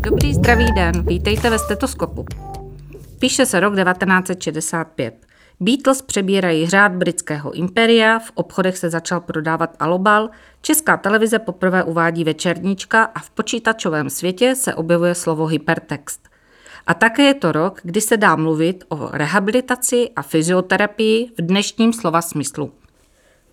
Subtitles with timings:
[0.00, 2.24] Dobrý zdravý den, vítejte ve stetoskopu.
[3.18, 5.26] Píše se rok 1965.
[5.60, 10.30] Beatles přebírají hřád britského imperia, v obchodech se začal prodávat alobal,
[10.62, 16.28] česká televize poprvé uvádí večerníčka a v počítačovém světě se objevuje slovo hypertext.
[16.86, 21.92] A také je to rok, kdy se dá mluvit o rehabilitaci a fyzioterapii v dnešním
[21.92, 22.72] slova smyslu.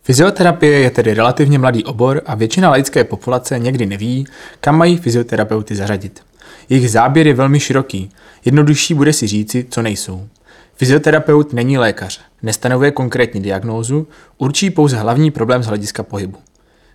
[0.05, 4.27] Fyzioterapie je tedy relativně mladý obor a většina laické populace někdy neví,
[4.59, 6.21] kam mají fyzioterapeuty zařadit.
[6.69, 8.09] Jejich záběr je velmi široký,
[8.45, 10.27] jednodušší bude si říci, co nejsou.
[10.75, 16.37] Fyzioterapeut není lékař, nestanovuje konkrétní diagnózu, určí pouze hlavní problém z hlediska pohybu.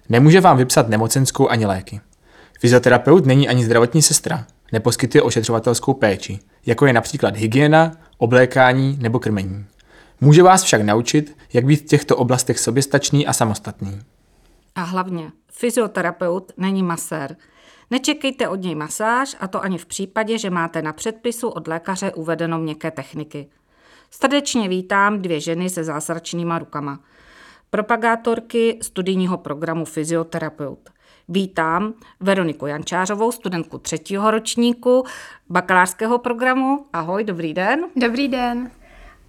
[0.09, 2.01] Nemůže vám vypsat nemocenskou ani léky.
[2.61, 9.65] Fyzioterapeut není ani zdravotní sestra, neposkytuje ošetřovatelskou péči, jako je například hygiena, oblékání nebo krmení.
[10.21, 14.01] Může vás však naučit, jak být v těchto oblastech soběstačný a samostatný.
[14.75, 17.37] A hlavně, fyzioterapeut není masér.
[17.91, 22.13] Nečekejte od něj masáž, a to ani v případě, že máte na předpisu od lékaře
[22.13, 23.49] uvedenou měkké techniky.
[24.11, 27.01] Srdečně vítám dvě ženy se zázračnýma rukama.
[27.71, 30.91] Propagátorky studijního programu Fyzioterapeut.
[31.29, 35.05] Vítám Veroniku Jančářovou, studentku třetího ročníku
[35.49, 36.87] bakalářského programu.
[36.93, 37.81] Ahoj, dobrý den.
[37.97, 38.71] Dobrý den.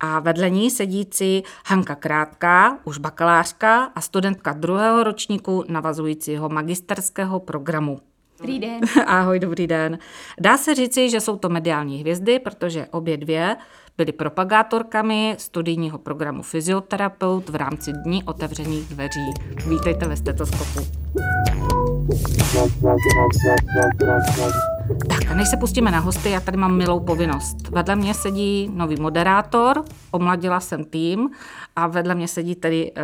[0.03, 7.99] A vedle ní sedící Hanka Krátká, už bakalářka a studentka druhého ročníku navazujícího magisterského programu.
[8.37, 8.79] Dobrý den.
[9.07, 9.99] Ahoj, dobrý den.
[10.39, 13.57] Dá se říci, že jsou to mediální hvězdy, protože obě dvě
[13.97, 19.33] byly propagátorkami studijního programu Fyzioterapeut v rámci Dní otevřených dveří.
[19.67, 20.79] Vítejte ve stetoskopu.
[25.09, 27.69] Tak a než se pustíme na hosty, já tady mám milou povinnost.
[27.69, 31.29] Vedle mě sedí nový moderátor, omladila jsem tým
[31.75, 33.01] a vedle mě sedí tedy eh,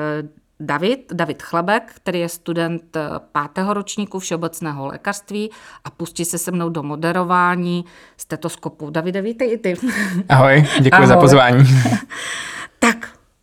[0.59, 5.49] David, David Chlebek, který je student eh, pátého ročníku všeobecného lékařství
[5.85, 7.85] a pustí se se mnou do moderování
[8.17, 8.89] stetoskopu.
[8.89, 9.75] Davide, vítej i ty.
[10.29, 11.07] Ahoj, děkuji Ahoj.
[11.07, 11.63] za pozvání.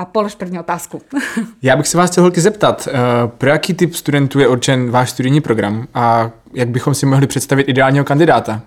[0.04, 1.03] a polož první otázku.
[1.62, 2.92] Já bych se vás chtěl holky zeptat, eh,
[3.38, 7.69] pro jaký typ studentů je určen váš studijní program a jak bychom si mohli představit
[7.69, 8.60] ideálního kandidáta?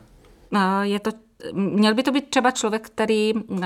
[0.56, 1.12] Eh, je to
[1.54, 3.60] Měl by to být třeba člověk, který uh,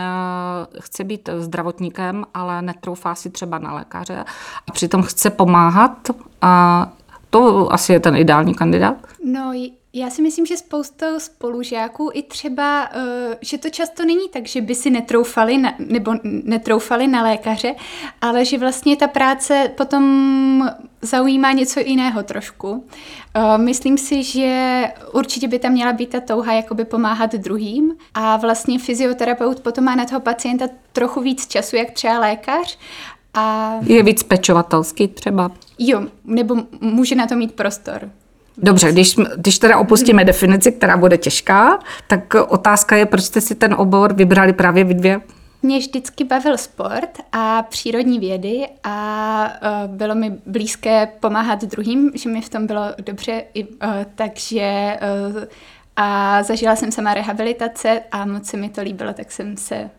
[0.80, 4.26] chce být zdravotníkem, ale netroufá si třeba na lékaře
[4.68, 6.10] a přitom chce pomáhat
[6.42, 6.88] a
[7.32, 8.98] to asi je ten ideální kandidát.
[9.24, 9.54] No,
[9.94, 14.62] já si myslím, že spousta spolužáků i třeba, uh, že to často není tak, že
[14.62, 17.76] by si netroufali na, nebo netroufali na lékaře,
[18.22, 20.70] ale že vlastně ta práce potom
[21.02, 22.72] zaujímá něco jiného trošku.
[22.72, 24.84] Uh, myslím si, že
[25.14, 29.96] určitě by tam měla být ta touha jakoby pomáhat druhým a vlastně fyzioterapeut potom má
[29.96, 32.78] na toho pacienta trochu víc času, jak třeba lékař
[33.34, 33.74] a...
[33.82, 35.52] Je víc pečovatelský třeba.
[35.80, 38.10] Jo, nebo může na to mít prostor.
[38.58, 43.56] Dobře, když, když teda opustíme definici, která bude těžká, tak otázka je, proč jste si
[43.56, 45.22] ten obor vybrali právě vy dvě?
[45.64, 49.48] Mě vždycky bavil sport a přírodní vědy a
[49.88, 53.74] uh, bylo mi blízké pomáhat druhým, že mi v tom bylo dobře, i, uh,
[54.16, 54.98] takže
[55.32, 55.44] uh,
[55.96, 59.90] a zažila jsem sama rehabilitace a moc se mi to líbilo, tak jsem se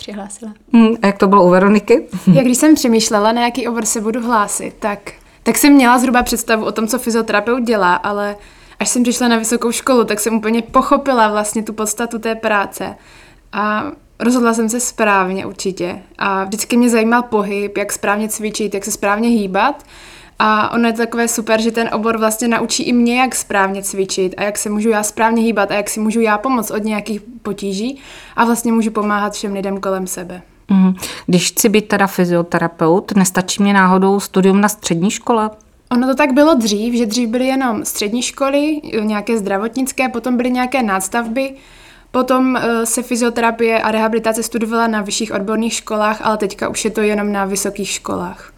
[0.00, 0.52] přihlásila.
[0.72, 2.06] Hmm, a jak to bylo u Veroniky?
[2.32, 5.12] Jak když jsem přemýšlela, na jaký obor se budu hlásit, tak
[5.42, 8.36] tak jsem měla zhruba představu o tom, co fyzioterapeut dělá, ale
[8.78, 12.96] až jsem přišla na vysokou školu, tak jsem úplně pochopila vlastně tu podstatu té práce.
[13.52, 13.84] A
[14.18, 16.02] rozhodla jsem se správně určitě.
[16.18, 19.84] A vždycky mě zajímal pohyb, jak správně cvičit, jak se správně hýbat.
[20.42, 23.82] A ono je to takové super, že ten obor vlastně naučí i mě, jak správně
[23.82, 26.84] cvičit a jak se můžu já správně hýbat a jak si můžu já pomoct od
[26.84, 27.98] nějakých potíží
[28.36, 30.42] a vlastně můžu pomáhat všem lidem kolem sebe.
[30.68, 30.94] Mhm.
[31.26, 35.50] Když chci být teda fyzioterapeut, nestačí mi náhodou studium na střední škole?
[35.92, 40.50] Ono to tak bylo dřív, že dřív byly jenom střední školy, nějaké zdravotnické, potom byly
[40.50, 41.54] nějaké nástavby,
[42.10, 46.90] potom eh, se fyzioterapie a rehabilitace studovala na vyšších odborných školách, ale teďka už je
[46.90, 48.52] to jenom na vysokých školách.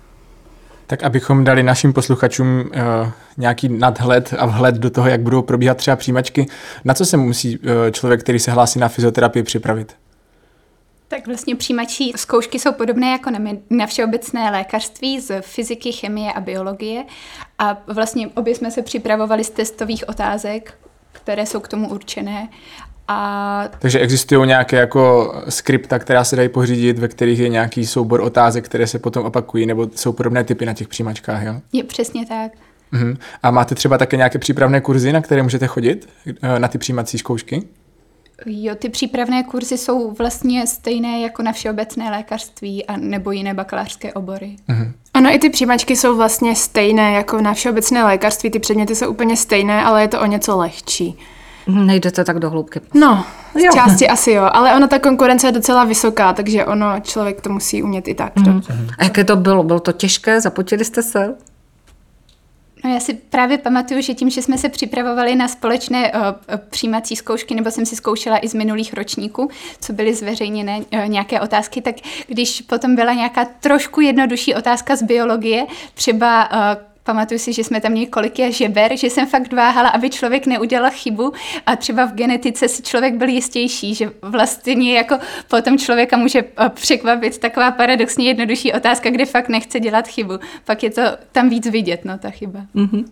[0.93, 5.77] Tak abychom dali našim posluchačům uh, nějaký nadhled a vhled do toho, jak budou probíhat
[5.77, 6.47] třeba přijímačky,
[6.85, 9.97] na co se musí uh, člověk, který se hlásí na fyzioterapii, připravit?
[11.09, 13.39] Tak vlastně přijímačí zkoušky jsou podobné jako na,
[13.71, 17.05] na všeobecné lékařství z fyziky, chemie a biologie.
[17.59, 20.75] A vlastně obě jsme se připravovali z testových otázek,
[21.13, 22.49] které jsou k tomu určené.
[23.13, 23.69] A...
[23.79, 28.65] Takže existují nějaké jako skripta, která se dají pořídit, ve kterých je nějaký soubor otázek,
[28.65, 31.55] které se potom opakují, nebo jsou podobné typy na těch přijímačkách, jo?
[31.73, 32.53] Je přesně tak.
[32.93, 33.17] Uh-huh.
[33.43, 36.09] A máte třeba také nějaké přípravné kurzy, na které můžete chodit,
[36.43, 37.63] eh, na ty přijímací zkoušky?
[38.47, 44.13] Jo, ty přípravné kurzy jsou vlastně stejné jako na všeobecné lékařství a nebo jiné bakalářské
[44.13, 44.57] obory.
[44.69, 44.93] Uh-huh.
[45.15, 49.11] A Ono i ty přijímačky jsou vlastně stejné jako na všeobecné lékařství, ty předměty jsou
[49.11, 51.19] úplně stejné, ale je to o něco lehčí.
[51.67, 52.81] Nejdete tak do hloubky.
[52.95, 53.25] No,
[53.55, 53.73] z Jo.
[53.75, 57.83] části asi jo, ale ono ta konkurence je docela vysoká, takže ono člověk to musí
[57.83, 58.33] umět i tak.
[58.37, 58.77] Dobře.
[58.99, 59.63] A jaké to bylo?
[59.63, 60.41] Bylo to těžké?
[60.41, 61.35] Zapotili jste se?
[62.85, 66.21] No já si právě pamatuju, že tím, že jsme se připravovali na společné uh,
[66.71, 69.51] přijímací zkoušky, nebo jsem si zkoušela i z minulých ročníků,
[69.81, 71.95] co byly zveřejněné uh, nějaké otázky, tak
[72.27, 76.59] když potom byla nějaká trošku jednodušší otázka z biologie, třeba uh,
[77.05, 80.47] Pamatuju si, že jsme tam měli kolik je žeber, že jsem fakt váhala, aby člověk
[80.47, 81.33] neudělal chybu
[81.67, 85.19] a třeba v genetice si člověk byl jistější, že vlastně jako
[85.49, 90.39] potom člověka může eh, překvapit taková paradoxně jednodušší otázka, kde fakt nechce dělat chybu.
[90.65, 91.03] Pak je to
[91.33, 92.61] tam víc vidět, no ta chyba.
[92.75, 93.05] Mhm.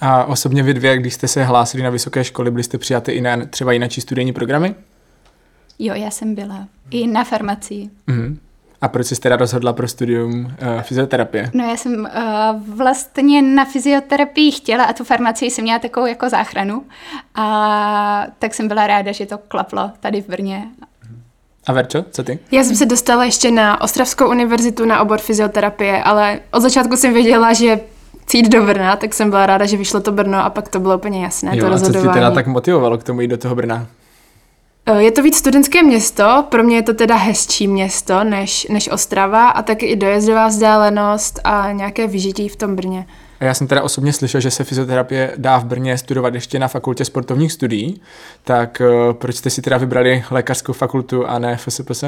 [0.00, 3.20] A osobně vy dvě, když jste se hlásili na vysoké školy, byli jste přijaty i
[3.20, 4.74] na třeba jináčí studijní programy?
[5.78, 6.68] Jo, já jsem byla.
[6.90, 7.90] I na farmacii.
[8.06, 8.38] Mhm.
[8.84, 11.50] A proč jsi teda rozhodla pro studium uh, fyzioterapie?
[11.54, 16.28] No já jsem uh, vlastně na fyzioterapii chtěla a tu farmacii jsem měla takovou jako
[16.28, 16.82] záchranu.
[17.34, 20.64] A tak jsem byla ráda, že to klaplo tady v Brně.
[21.66, 22.38] A Verčo, co ty?
[22.50, 27.12] Já jsem se dostala ještě na Ostravskou univerzitu na obor fyzioterapie, ale od začátku jsem
[27.12, 27.80] věděla, že
[28.22, 30.80] chci jít do Brna, tak jsem byla ráda, že vyšlo to Brno a pak to
[30.80, 32.12] bylo úplně jasné, to a co tě rozhodování.
[32.12, 33.86] teda tak motivovalo k tomu jít do toho Brna?
[34.86, 38.88] Eh, Je to víc studentské město, pro mě je to teda hezčí město než, než
[38.88, 43.06] Ostrava a taky i dojezdová vzdálenost a nějaké vyžití v tom Brně.
[43.40, 46.68] A já jsem teda osobně slyšel, že se fyzioterapie dá v Brně studovat ještě na
[46.68, 48.00] fakultě sportovních studií,
[48.44, 52.04] tak uh, proč jste si teda vybrali lékařskou fakultu a ne FSPS?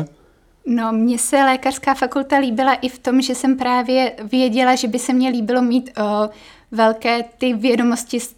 [0.66, 4.98] No, mně se lékařská fakulta líbila i v tom, že jsem právě věděla, že by
[4.98, 6.26] se mně líbilo mít uh,
[6.70, 8.34] velké ty vědomosti z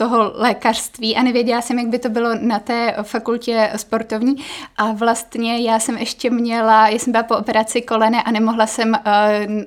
[0.00, 4.36] toho lékařství a nevěděla jsem, jak by to bylo na té fakultě sportovní.
[4.76, 8.88] A vlastně já jsem ještě měla, já jsem byla po operaci kolene a nemohla jsem
[8.88, 9.62] uh,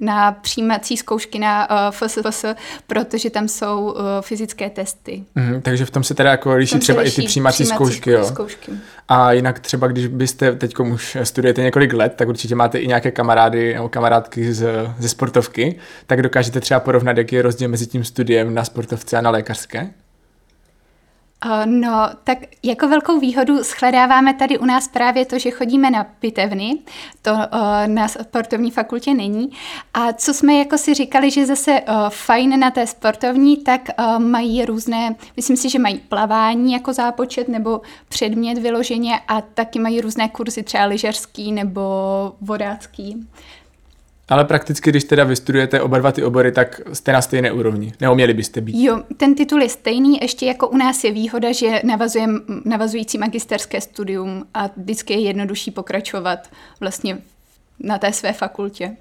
[0.00, 2.44] na přijímací zkoušky na uh, FSFS,
[2.86, 5.24] protože tam jsou uh, fyzické testy.
[5.34, 8.24] Mhm, takže v tom se teda jako liší třeba i liší ty přijímací zkoušky, jo.
[8.24, 8.72] zkoušky.
[9.08, 13.10] A jinak třeba, když byste teď už studujete několik let, tak určitě máte i nějaké
[13.10, 14.66] kamarády nebo kamarádky z,
[14.98, 19.20] ze sportovky, tak dokážete třeba porovnat, jaký je rozdíl mezi tím studiem na sportovce a
[19.20, 19.90] na lékařské?
[21.44, 26.04] Uh, No, tak jako velkou výhodu shledáváme tady u nás právě to, že chodíme na
[26.04, 26.78] pitevny,
[27.22, 27.38] to uh,
[27.86, 29.50] na sportovní fakultě není.
[29.94, 33.80] A co jsme jako si říkali, že zase uh, fajn na té sportovní, tak
[34.18, 40.00] mají různé, myslím si, že mají plavání jako zápočet nebo předmět vyloženě a taky mají
[40.00, 41.82] různé kurzy, třeba lyžařský nebo
[42.40, 43.26] vodácký.
[44.28, 47.92] Ale prakticky, když teda vystudujete oba dva ty obory, tak jste na stejné úrovni.
[48.00, 48.84] Nebo měli byste být.
[48.84, 52.26] Jo, ten titul je stejný, ještě jako u nás je výhoda, že navazuje
[52.64, 56.38] navazující magisterské studium a vždycky je jednodušší pokračovat
[56.80, 57.18] vlastně
[57.80, 58.96] na té své fakultě.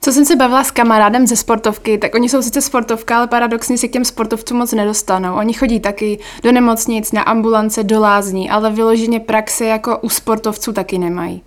[0.00, 3.78] Co jsem se bavila s kamarádem ze sportovky, tak oni jsou sice sportovka, ale paradoxně
[3.78, 5.34] se k těm sportovcům moc nedostanou.
[5.34, 10.72] Oni chodí taky do nemocnic, na ambulance, do lázní, ale vyloženě praxe jako u sportovců
[10.72, 11.42] taky nemají.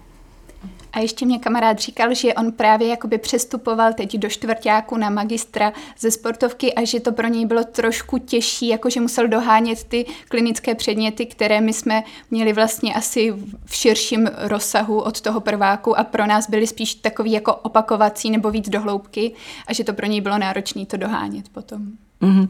[0.93, 5.73] A ještě mě kamarád říkal, že on právě jakoby přestupoval teď do čtvrtáku na magistra
[5.99, 10.75] ze sportovky a že to pro něj bylo trošku těžší, jakože musel dohánět ty klinické
[10.75, 13.33] předměty, které my jsme měli vlastně asi
[13.65, 18.51] v širším rozsahu od toho prváku a pro nás byly spíš takový jako opakovací nebo
[18.51, 19.31] víc dohloubky
[19.67, 21.87] a že to pro něj bylo náročné to dohánět potom.
[22.21, 22.47] Mhm.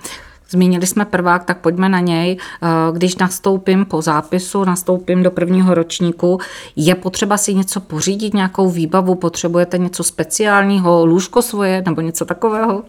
[0.51, 2.38] Zmínili jsme prvák, tak pojďme na něj.
[2.62, 6.39] Eh, Když nastoupím po zápisu, nastoupím do prvního ročníku,
[6.75, 12.84] je potřeba si něco pořídit, nějakou výbavu, potřebujete něco speciálního, lůžko svoje nebo něco takového?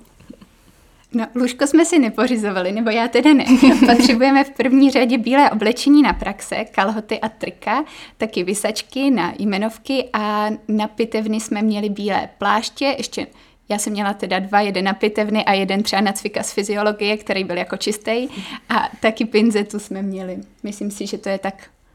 [1.14, 3.44] No, lůžko jsme si nepořizovali, nebo já teda ne.
[3.96, 7.84] Potřebujeme v první řadě bílé oblečení na praxe, kalhoty a trika,
[8.16, 13.26] taky vysačky na jmenovky a na pitevny jsme měli bílé pláště, ještě
[13.68, 17.16] já jsem měla teda dva, jeden na pitevny a jeden třeba na cvika z fyziologie,
[17.16, 18.28] který byl jako čistý
[18.68, 20.38] a taky pinzetu jsme měli.
[20.62, 21.54] Myslím si, že to je tak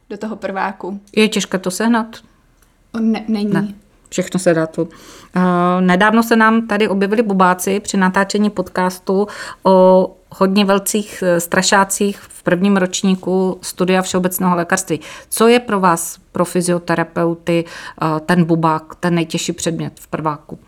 [0.10, 1.00] do toho prváku.
[1.16, 2.08] Je těžké to sehnat?
[3.00, 3.54] Ne, není.
[3.54, 3.74] Ne.
[4.10, 4.82] Všechno se dá tu.
[4.82, 4.92] Uh,
[5.80, 9.28] nedávno se nám tady objevili bubáci při natáčení podcastu
[9.64, 15.00] o hodně velcích eh, strašácích v prvním ročníku studia všeobecného lékařství.
[15.30, 17.66] Co je pro vás, pro fyzioterapeuty,
[18.02, 20.60] uh, ten bubák, ten nejtěžší předmět v prváku?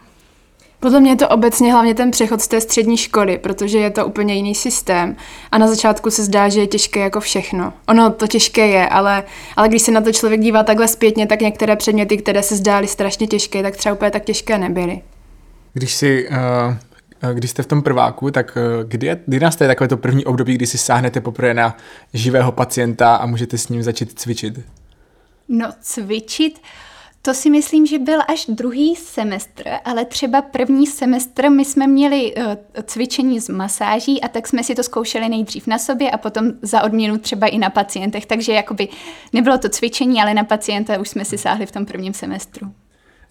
[0.79, 4.05] Podle mě je to obecně hlavně ten přechod z té střední školy, protože je to
[4.05, 5.15] úplně jiný systém
[5.51, 7.73] a na začátku se zdá, že je těžké jako všechno.
[7.87, 9.23] Ono to těžké je, ale,
[9.55, 12.87] ale když se na to člověk dívá takhle zpětně, tak některé předměty, které se zdály
[12.87, 15.01] strašně těžké, tak třeba úplně tak těžké nebyly.
[15.73, 19.87] Když si, uh, když jste v tom prváku, tak uh, kdy, je, kdy nastaje takové
[19.87, 21.77] to první období, kdy si sáhnete poprvé na
[22.13, 24.59] živého pacienta a můžete s ním začít cvičit?
[25.49, 26.61] No cvičit,
[27.21, 32.35] To si myslím, že byl až druhý semestr, ale třeba první semestr my jsme měli
[32.35, 32.43] uh,
[32.83, 36.83] cvičení z masáží a tak jsme si to zkoušeli nejdřív na sobě a potom za
[36.83, 38.25] odměnu třeba i na pacientech.
[38.25, 38.87] Takže jakoby
[39.33, 42.71] nebylo to cvičení, ale na pacienta už jsme si sáhli v tom prvním semestru.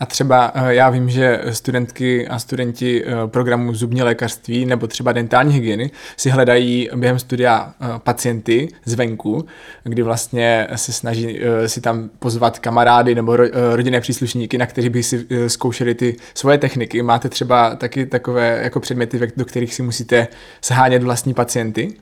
[0.00, 5.12] A třeba eh, já vím, že studentky a studenti eh, programu zubní lékařství nebo třeba
[5.12, 9.47] dentální hygieny si hledají během studia eh, pacienty zvenku,
[9.85, 13.37] kdy vlastně se snaží si tam pozvat kamarády nebo
[13.75, 17.02] rodinné příslušníky, na kteří by si zkoušeli ty svoje techniky.
[17.02, 20.28] Máte třeba taky takové jako předměty, do kterých si musíte
[20.62, 21.95] shánět vlastní pacienty?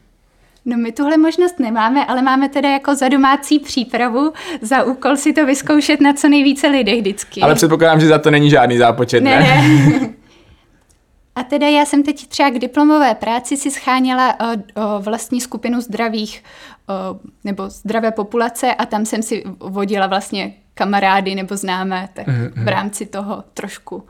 [0.68, 4.32] No my tuhle možnost nemáme, ale máme teda jako za domácí přípravu,
[4.62, 7.40] za úkol si to vyzkoušet na co nejvíce lidech vždycky.
[7.40, 9.40] Ale předpokládám, že za to není žádný zápočet, ne?
[9.40, 10.14] ne?
[11.36, 14.44] A teda já jsem teď třeba k diplomové práci si scháněla o,
[14.82, 16.42] o vlastní skupinu zdravých
[16.88, 16.92] o,
[17.44, 22.64] nebo zdravé populace a tam jsem si vodila vlastně kamarády nebo známé, tak mm-hmm.
[22.64, 24.02] v rámci toho trošku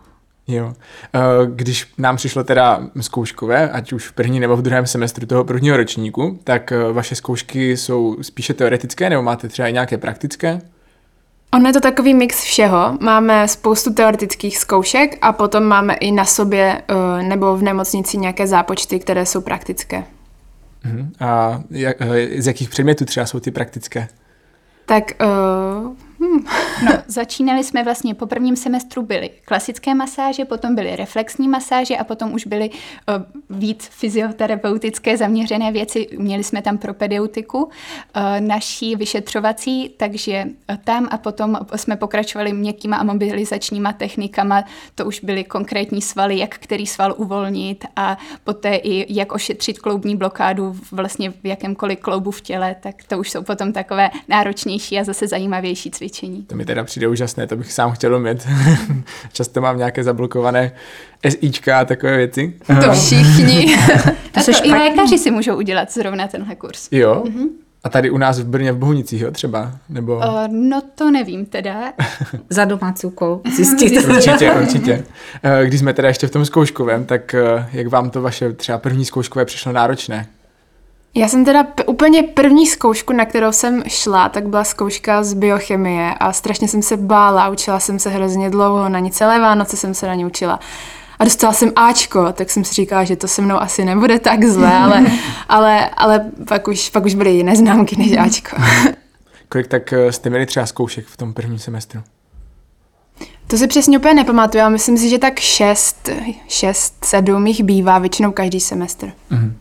[0.48, 0.74] Jo.
[1.14, 5.44] Eh, když nám přišlo teda zkouškové, ať už v první nebo v druhém semestru toho
[5.44, 10.60] prvního ročníku, tak eh, vaše zkoušky jsou spíše teoretické nebo máte třeba i nějaké praktické?
[11.54, 12.98] Ono je to takový mix všeho.
[13.00, 18.46] Máme spoustu teoretických zkoušek a potom máme i na sobě eh, nebo v nemocnici nějaké
[18.46, 20.04] zápočty, které jsou praktické.
[20.84, 21.10] Uh-huh.
[21.20, 21.96] A jak,
[22.38, 24.08] z jakých předmětů třeba jsou ty praktické?
[24.86, 25.12] Tak
[26.26, 26.44] Hmm.
[26.84, 32.04] No, začínali jsme vlastně po prvním semestru byly klasické masáže, potom byly reflexní masáže a
[32.04, 36.08] potom už byly uh, víc fyzioterapeutické zaměřené věci.
[36.18, 37.70] Měli jsme tam propedeutiku uh,
[38.40, 44.64] naší vyšetřovací, takže uh, tam a potom jsme pokračovali měkkýma a mobilizačníma technikama.
[44.94, 50.16] To už byly konkrétní svaly, jak který sval uvolnit a poté i jak ošetřit kloubní
[50.16, 55.04] blokádu vlastně v jakémkoliv kloubu v těle, tak to už jsou potom takové náročnější a
[55.04, 56.42] zase zajímavější cvičení cvičení.
[56.42, 58.48] To mi teda přijde úžasné, to bych sám chtěl umět.
[59.32, 60.72] Často mám nějaké zablokované
[61.28, 62.54] SIčka a takové věci.
[62.66, 63.76] To všichni.
[64.32, 66.88] to, to i lékaři si můžou udělat zrovna tenhle kurz.
[66.90, 67.24] Jo?
[67.26, 67.48] Mm-hmm.
[67.84, 69.72] A tady u nás v Brně v Bohunicích, jo, třeba?
[69.88, 70.16] Nebo...
[70.16, 71.92] Uh, no to nevím teda.
[72.50, 74.04] Za domácí úkol zjistit.
[74.08, 75.04] určitě, určitě.
[75.44, 78.78] Uh, když jsme teda ještě v tom zkouškovém, tak uh, jak vám to vaše třeba
[78.78, 80.26] první zkouškové přišlo náročné?
[81.16, 85.34] Já jsem teda p- úplně první zkoušku, na kterou jsem šla, tak byla zkouška z
[85.34, 89.76] biochemie a strašně jsem se bála, učila jsem se hrozně dlouho, na ní celé Vánoce
[89.76, 90.60] jsem se na ní učila.
[91.18, 94.44] A dostala jsem Ačko, tak jsem si říkala, že to se mnou asi nebude tak
[94.44, 95.06] zle, ale,
[95.48, 98.56] ale, ale pak, už, pak už byly jiné známky než Ačko.
[99.48, 102.00] Kolik tak eh, jste měli třeba zkoušek v tom prvním semestru?
[103.46, 106.10] To si přesně úplně nepamatuju, ale myslím si, že tak šest,
[106.48, 109.12] šest, sedm jich bývá většinou každý semestr.
[109.32, 109.52] Mm-hmm.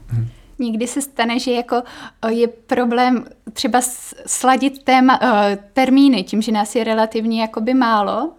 [0.59, 1.83] Někdy se stane, že jako
[2.29, 3.81] je problém třeba
[4.25, 5.19] sladit téma,
[5.73, 8.31] termíny, tím, že nás je relativně jakoby málo,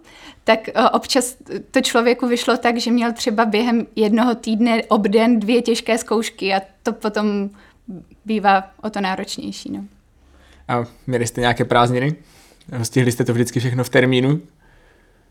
[0.43, 0.59] tak
[0.91, 1.37] občas
[1.71, 6.61] to člověku vyšlo tak, že měl třeba během jednoho týdne obden dvě těžké zkoušky a
[6.83, 7.49] to potom
[8.25, 9.71] bývá o to náročnější.
[9.71, 9.83] No.
[10.67, 12.15] A měli jste nějaké prázdniny?
[12.83, 14.41] Stihli jste to vždycky všechno v termínu?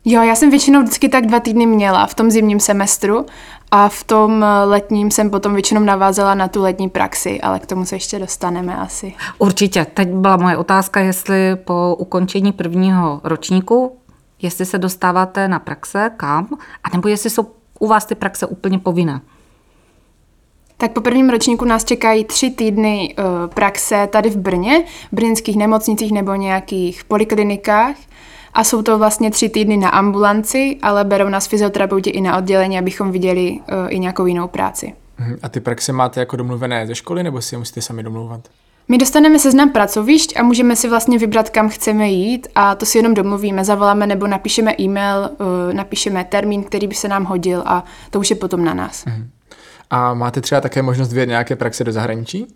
[0.05, 3.27] Jo, já jsem většinou vždycky tak dva týdny měla v tom zimním semestru
[3.71, 7.85] a v tom letním jsem potom většinou navázala na tu letní praxi, ale k tomu
[7.85, 9.15] se ještě dostaneme asi.
[9.39, 9.87] Určitě.
[9.95, 13.99] Teď byla moje otázka, jestli po ukončení prvního ročníku,
[14.43, 16.49] jestli se dostáváte na praxe, kam,
[16.93, 17.47] anebo jestli jsou
[17.79, 19.21] u vás ty praxe úplně povinné.
[20.77, 25.57] Tak po prvním ročníku nás čekají tři týdny uh, praxe tady v Brně, v brněnských
[25.57, 27.97] nemocnicích nebo nějakých poliklinikách
[28.57, 32.79] a jsou to vlastně tři týdny na ambulanci, ale berou nás fyzioterapeuti i na oddělení,
[32.79, 34.93] abychom viděli uh, i nějakou jinou práci.
[35.19, 35.39] Mhm.
[35.43, 38.41] A ty praxe máte jako domluvené ze školy, nebo si je musíte sami domlouvat?
[38.89, 42.99] My dostaneme seznam pracovišť a můžeme si vlastně vybrat, kam chceme jít a to si
[42.99, 47.85] jenom domluvíme, zavoláme nebo napíšeme e-mail, uh, napíšeme termín, který by se nám hodil a
[48.11, 49.05] to už je potom na nás.
[49.07, 49.27] Uh-huh.
[49.91, 52.47] A máte třeba také možnost vyjet nějaké praxe do zahraničí?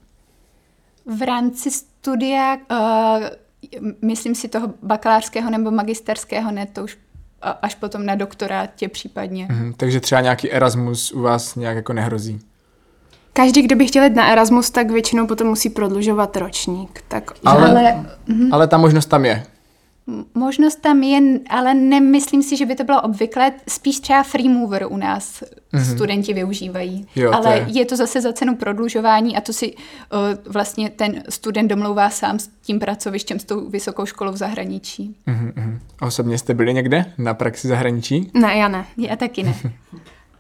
[1.07, 3.27] V rámci studia uh,
[4.03, 6.99] myslím si toho bakalářského nebo magisterského, ne, to už
[7.63, 9.47] až potom na doktorátě případně.
[9.51, 12.41] Mhm, takže třeba nějaký Erasmus u vás nějak jako nehrozí?
[13.33, 17.05] Každý, kdo by chtěl jít na Erasmus, tak většinou potom musí prodlužovat ročník.
[17.09, 17.31] Tak...
[17.45, 18.07] Ale, ale,
[18.53, 19.47] ale ta možnost tam je.
[20.35, 23.53] Možnost tam je, ale nemyslím si, že by to bylo obvyklé.
[23.69, 25.95] Spíš třeba free mover u nás mm-hmm.
[25.95, 27.07] studenti využívají.
[27.17, 27.67] Jo, ale je.
[27.69, 32.39] je to zase za cenu prodlužování a to si uh, vlastně ten student domlouvá sám
[32.39, 35.17] s tím pracovištěm, s tou vysokou školou v zahraničí.
[35.29, 35.79] Mm-hmm.
[36.01, 38.31] Osobně jste byli někde na praxi zahraničí?
[38.35, 38.85] Ne, já ne.
[38.97, 39.55] Já taky ne.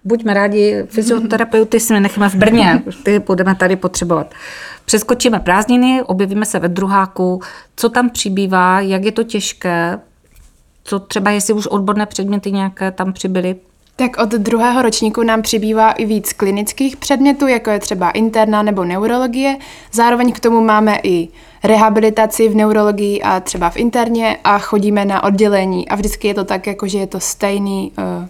[0.04, 4.34] Buďme rádi, fyzioterapeuty si necháme v Brně, ty budeme tady potřebovat.
[4.90, 7.40] Přeskočíme prázdniny, objevíme se ve druháku,
[7.76, 9.98] co tam přibývá, jak je to těžké,
[10.84, 13.56] co třeba, jestli už odborné předměty nějaké tam přibyly?
[13.96, 18.84] Tak od druhého ročníku nám přibývá i víc klinických předmětů, jako je třeba interna nebo
[18.84, 19.56] neurologie.
[19.92, 21.28] Zároveň k tomu máme i
[21.64, 26.44] rehabilitaci v neurologii a třeba v interně a chodíme na oddělení a vždycky je to
[26.44, 28.28] tak, jako že je to stejný, uh,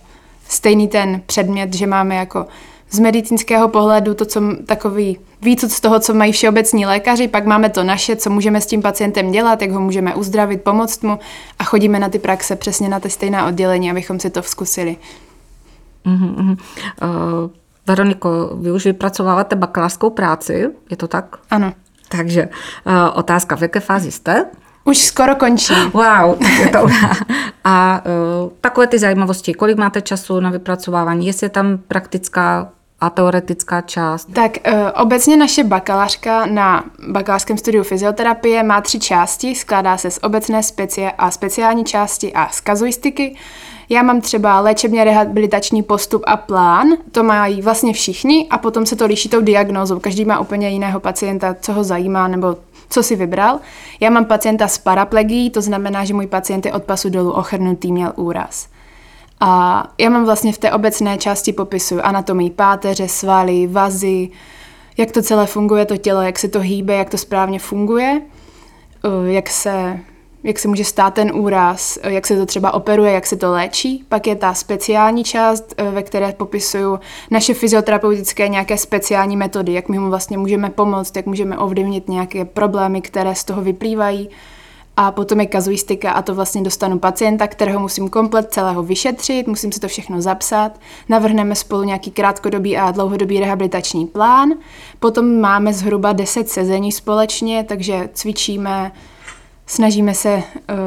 [0.48, 2.46] stejný ten předmět, že máme jako
[2.90, 7.68] z medicínského pohledu to, co takový víc z toho, co mají všeobecní lékaři, pak máme
[7.68, 11.18] to naše, co můžeme s tím pacientem dělat, jak ho můžeme uzdravit, pomoct mu
[11.58, 14.96] a chodíme na ty praxe přesně na ty stejná oddělení, abychom si to vzkusili.
[16.06, 16.50] Uh-huh.
[16.50, 17.50] Uh,
[17.86, 21.36] Veroniko, vy už vypracováváte bakalářskou práci, je to tak?
[21.50, 21.72] Ano.
[22.08, 22.48] Takže
[22.86, 24.46] uh, otázka, v jaké fázi jste?
[24.84, 25.74] Už skoro končí.
[25.92, 26.86] Wow, tak je to
[27.64, 28.02] A
[28.42, 33.80] uh, takové ty zajímavosti, kolik máte času na vypracovávání, jestli je tam praktická a teoretická
[33.80, 34.28] část?
[34.32, 40.18] Tak uh, obecně naše bakalářka na bakalářském studiu fyzioterapie má tři části, skládá se z
[40.22, 43.36] obecné specie a speciální části a z kazuistiky.
[43.88, 48.96] Já mám třeba léčebně rehabilitační postup a plán, to mají vlastně všichni a potom se
[48.96, 49.98] to liší tou diagnózou.
[49.98, 52.56] Každý má úplně jiného pacienta, co ho zajímá nebo
[52.90, 53.60] co si vybral.
[54.00, 57.92] Já mám pacienta s paraplegií, to znamená, že můj pacient je od pasu dolů ochrnutý,
[57.92, 58.68] měl úraz.
[59.40, 64.28] A já mám vlastně v té obecné části popisuju anatomii páteře, svaly, vazy,
[64.96, 68.22] jak to celé funguje, to tělo, jak se to hýbe, jak to správně funguje,
[69.04, 70.00] eh, jak se
[70.44, 74.04] jak se může stát ten úraz, jak se to třeba operuje, jak se to léčí.
[74.08, 79.88] Pak je ta speciální část, eh, ve které popisuju naše fyzioterapeutické nějaké speciální metody, jak
[79.88, 84.28] my mu vlastně můžeme pomoct, jak můžeme ovlivnit nějaké problémy, které z toho vyplývají.
[85.02, 89.72] A potom je kazuistika a to vlastně dostanu pacienta, kterého musím komplet celého vyšetřit, musím
[89.72, 94.52] si to všechno zapsat, navrhneme spolu nějaký krátkodobý a dlouhodobý rehabilitační plán,
[94.98, 98.92] potom máme zhruba 10 sezení společně, takže cvičíme
[99.66, 100.42] snažíme se uh,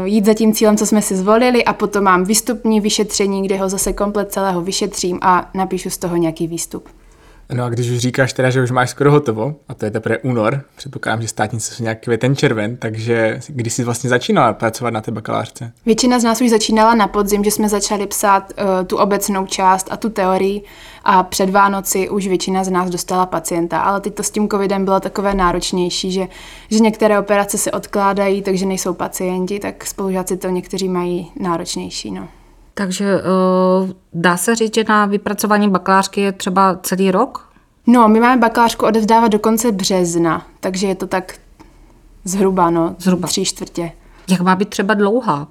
[0.05, 3.69] jít za tím cílem, co jsme si zvolili a potom mám výstupní vyšetření, kde ho
[3.69, 6.89] zase komplet celého vyšetřím a napíšu z toho nějaký výstup.
[7.53, 10.17] No a když už říkáš teda, že už máš skoro hotovo, a to je teprve
[10.17, 15.01] únor, předpokládám, že státnice jsou nějak květen červen, takže kdy jsi vlastně začínala pracovat na
[15.01, 15.71] té bakalářce?
[15.85, 19.87] Většina z nás už začínala na podzim, že jsme začali psát uh, tu obecnou část
[19.91, 20.61] a tu teorii
[21.03, 24.85] a před Vánoci už většina z nás dostala pacienta, ale teď to s tím covidem
[24.85, 26.27] bylo takové náročnější, že,
[26.69, 32.11] že některé operace se odkládají, takže nejsou pacienti, tak spolužáci to někteří mají náročnější.
[32.11, 32.27] No.
[32.73, 37.49] Takže uh, dá se říct, že na vypracování bakalářky je třeba celý rok?
[37.87, 41.33] No, my máme bakalářku odevzdávat do konce března, takže je to tak
[42.23, 43.27] zhruba, no, zhruba.
[43.27, 43.91] tři čtvrtě.
[44.29, 45.47] Jak má být třeba dlouhá?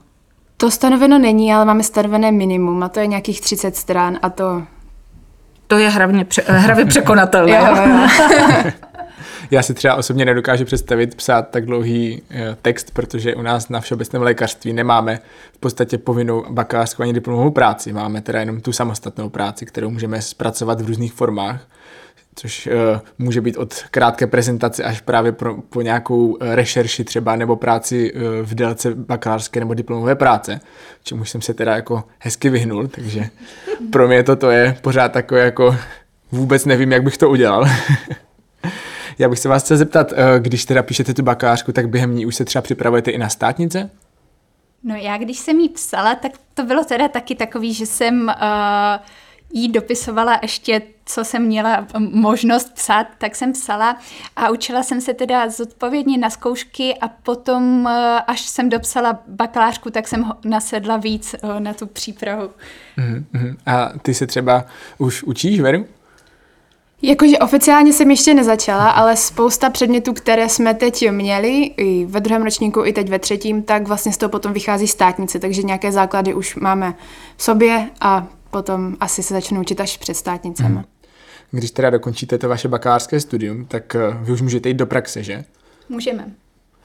[0.56, 4.62] To stanoveno není, ale máme stanovené minimum a to je nějakých 30 stran a to...
[5.66, 7.52] To je hravně, pře- hravě překonatelné.
[7.52, 8.08] jo, jo.
[9.52, 13.80] Já si třeba osobně nedokážu představit psát tak dlouhý eh, text, protože u nás na
[13.80, 15.20] všeobecném lékařství nemáme
[15.52, 17.92] v podstatě povinnou bakalářskou ani diplomovou práci.
[17.92, 21.66] Máme teda jenom tu samostatnou práci, kterou můžeme zpracovat v různých formách
[22.34, 27.36] což uh, může být od krátké prezentace až právě pro, po nějakou eh, rešerši třeba
[27.36, 30.60] nebo práci uh, v délce bakalářské nebo diplomové práce,
[31.04, 33.28] čemu jsem se teda jako hezky vyhnul, takže
[33.90, 35.76] pro mě toto je pořád takové jako
[36.32, 37.64] vůbec nevím, jak bych to udělal.
[39.18, 42.27] Já bych se vás chtěl zeptat, eh, když teda píšete tu bakalářku, tak během ní
[42.27, 43.90] už se třeba připravujete i na státnice?
[44.85, 49.05] No já, když jsem jí psala, tak to bylo teda taky takový, že jsem uh,
[49.53, 53.96] jí dopisovala ještě, co jsem měla možnost psát, tak jsem psala
[54.37, 57.90] a učila jsem se teda zodpovědně na zkoušky a potom, uh,
[58.27, 62.51] až jsem dopsala bakalářku, tak jsem nasedla víc uh, na tu přípravu.
[62.98, 63.57] Uh-huh.
[63.66, 64.64] A ty se třeba
[64.98, 65.87] už učíš, Veru?
[67.04, 72.42] Jakože oficiálně jsem ještě nezačala, ale spousta předmětů, které jsme teď měli, i ve druhém
[72.42, 76.34] ročníku, i teď ve třetím, tak vlastně z toho potom vychází státnice, takže nějaké základy
[76.34, 76.94] už máme
[77.36, 80.74] v sobě a potom asi se začnu učit až před státnicemi.
[80.74, 80.84] Hmm.
[81.50, 85.22] Když teda dokončíte to vaše bakalářské studium, tak eh, vy už můžete jít do praxe,
[85.22, 85.44] že?
[85.88, 86.26] Můžeme.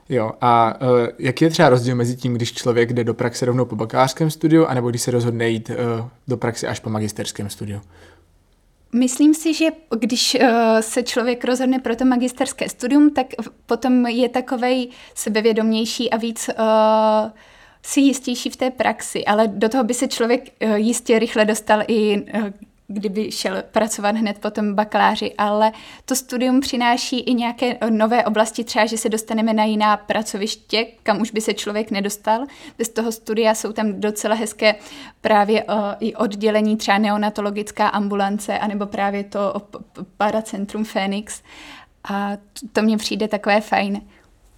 [0.09, 3.65] Jo, a uh, jaký je třeba rozdíl mezi tím, když člověk jde do praxe rovnou
[3.65, 7.81] po bakalářském studiu, anebo když se rozhodne jít uh, do praxe až po magisterském studiu?
[8.93, 9.65] Myslím si, že
[9.99, 13.27] když uh, se člověk rozhodne pro to magisterské studium, tak
[13.65, 17.31] potom je takovej sebevědomější a víc uh,
[17.83, 21.83] si jistější v té praxi, ale do toho by se člověk uh, jistě rychle dostal
[21.87, 22.25] i
[22.87, 25.71] kdyby šel pracovat hned po tom bakaláři, ale
[26.05, 31.21] to studium přináší i nějaké nové oblasti, třeba, že se dostaneme na jiná pracoviště, kam
[31.21, 32.45] už by se člověk nedostal.
[32.77, 34.75] Bez toho studia jsou tam docela hezké
[35.21, 39.53] právě o, i oddělení, třeba neonatologická ambulance, anebo právě to
[40.17, 41.41] paracentrum Phoenix.
[42.09, 42.31] A
[42.71, 44.01] to mně přijde takové fajn.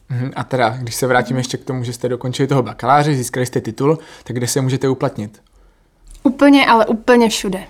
[0.10, 3.46] Mhm, A teda, když se vrátím ještě k tomu, že jste dokončili toho bakaláře, získali
[3.46, 5.42] jste titul, tak kde se můžete uplatnit?
[6.24, 7.64] Úplně, ale úplně všude.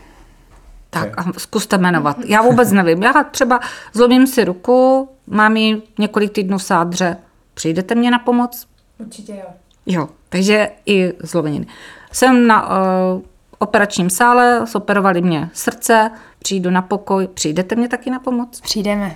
[0.90, 2.18] Tak a zkuste jmenovat.
[2.26, 3.04] Já vůbec nevím.
[3.04, 3.60] Já třeba
[3.94, 7.18] zlomím si ruku, mám ji několik týdnů v sádře.
[7.54, 8.68] Přijdete mě na pomoc?
[8.98, 9.50] Určitě jo.
[9.86, 11.68] Jo, takže i zlomeniny.
[12.12, 13.22] Jsem na uh,
[13.60, 18.62] operačním sále, zoperovali mě srdce, přijdu na pokoj, přijdete mě taky na pomoc?
[18.62, 19.16] Přijdeme.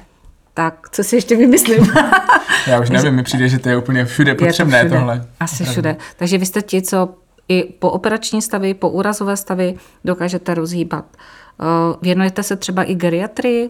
[0.54, 1.92] Tak, co si ještě vymyslím?
[2.68, 4.98] Já už nevím, mi přijde, že to je úplně všude Je to potřebné všude.
[4.98, 5.28] tohle.
[5.40, 5.98] Asi všude.
[6.18, 7.10] Takže vy jste ti, co
[7.48, 11.06] i po operační stavy, po úrazové stavy dokážete rozhýbat.
[11.06, 11.22] Uh,
[12.02, 13.70] věnujete se třeba i geriatrii?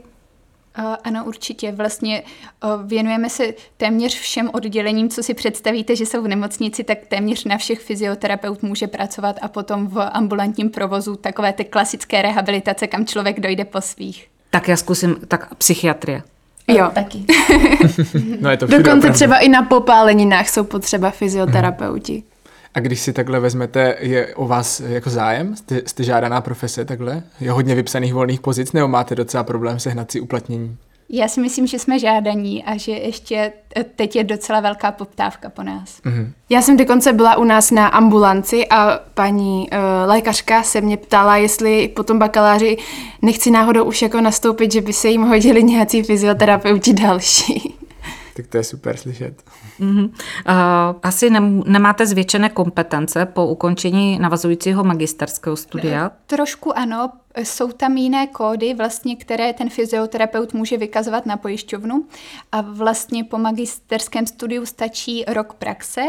[0.79, 1.71] Uh, ano, určitě.
[1.71, 2.23] Vlastně
[2.63, 7.43] uh, věnujeme se téměř všem oddělením, co si představíte, že jsou v nemocnici, tak téměř
[7.43, 13.05] na všech fyzioterapeut může pracovat a potom v ambulantním provozu takové ty klasické rehabilitace, kam
[13.05, 14.27] člověk dojde po svých.
[14.49, 16.23] Tak já zkusím, tak psychiatrie.
[16.67, 16.91] Jo.
[16.93, 17.25] Taky.
[18.39, 19.13] No je to Dokonce opravdu.
[19.13, 22.23] třeba i na popáleninách jsou potřeba fyzioterapeuti.
[22.73, 25.55] A když si takhle vezmete, je o vás jako zájem?
[25.55, 27.23] Jste, jste žádaná profese takhle?
[27.39, 30.77] Je hodně vypsaných volných pozic, nebo máte docela problém sehnat si uplatnění?
[31.09, 35.49] Já si myslím, že jsme žádaní a že ještě eh, teď je docela velká poptávka
[35.49, 36.01] po nás.
[36.49, 39.77] Já jsem dokonce byla u nás na ambulanci a paní uh,
[40.09, 42.77] lékařka se mě ptala, jestli po tom bakaláři
[43.21, 47.75] nechci náhodou už jako nastoupit, že by se jim hodili nějací fyzioterapeuti další.
[48.35, 49.43] Tak to je super slyšet.
[49.79, 50.09] Uh,
[51.03, 56.11] asi nem, nemáte zvětšené kompetence po ukončení navazujícího magisterského studia.
[56.27, 62.05] Trošku ano, jsou tam jiné kódy, vlastně, které ten fyzioterapeut může vykazovat na pojišťovnu
[62.51, 66.01] a vlastně po magisterském studiu stačí rok praxe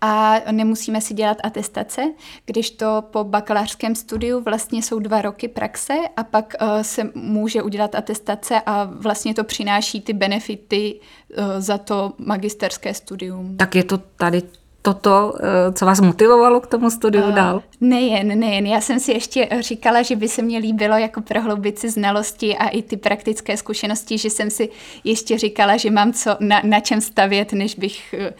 [0.00, 2.02] a nemusíme si dělat atestace,
[2.46, 7.62] když to po bakalářském studiu vlastně jsou dva roky praxe a pak uh, se může
[7.62, 11.00] udělat atestace a vlastně to přináší ty benefity
[11.38, 13.56] uh, za to magisterské studium.
[13.56, 14.42] Tak je to tady
[14.82, 17.62] toto, eh, co vás motivovalo k tomu studiu A dál?
[17.80, 18.66] Nejen, nejen.
[18.66, 22.68] Já jsem si ještě říkala, že by se mně líbilo jako prohloubit si znalosti a
[22.68, 24.68] i ty praktické zkušenosti, že jsem si
[25.04, 28.34] ještě říkala, že mám co na, na čem stavět, než bych eh,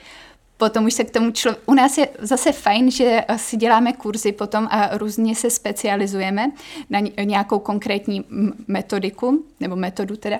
[0.58, 1.62] potom už se k tomu člověk...
[1.66, 6.50] U nás je zase fajn, že si děláme kurzy potom a různě se specializujeme
[6.90, 8.24] na ně- nějakou konkrétní
[8.68, 10.38] metodiku, nebo metodu teda.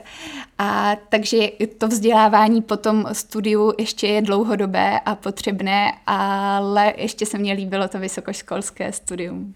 [0.59, 7.38] A takže to vzdělávání po tom studiu ještě je dlouhodobé a potřebné, ale ještě se
[7.38, 9.54] mně líbilo to vysokoškolské studium.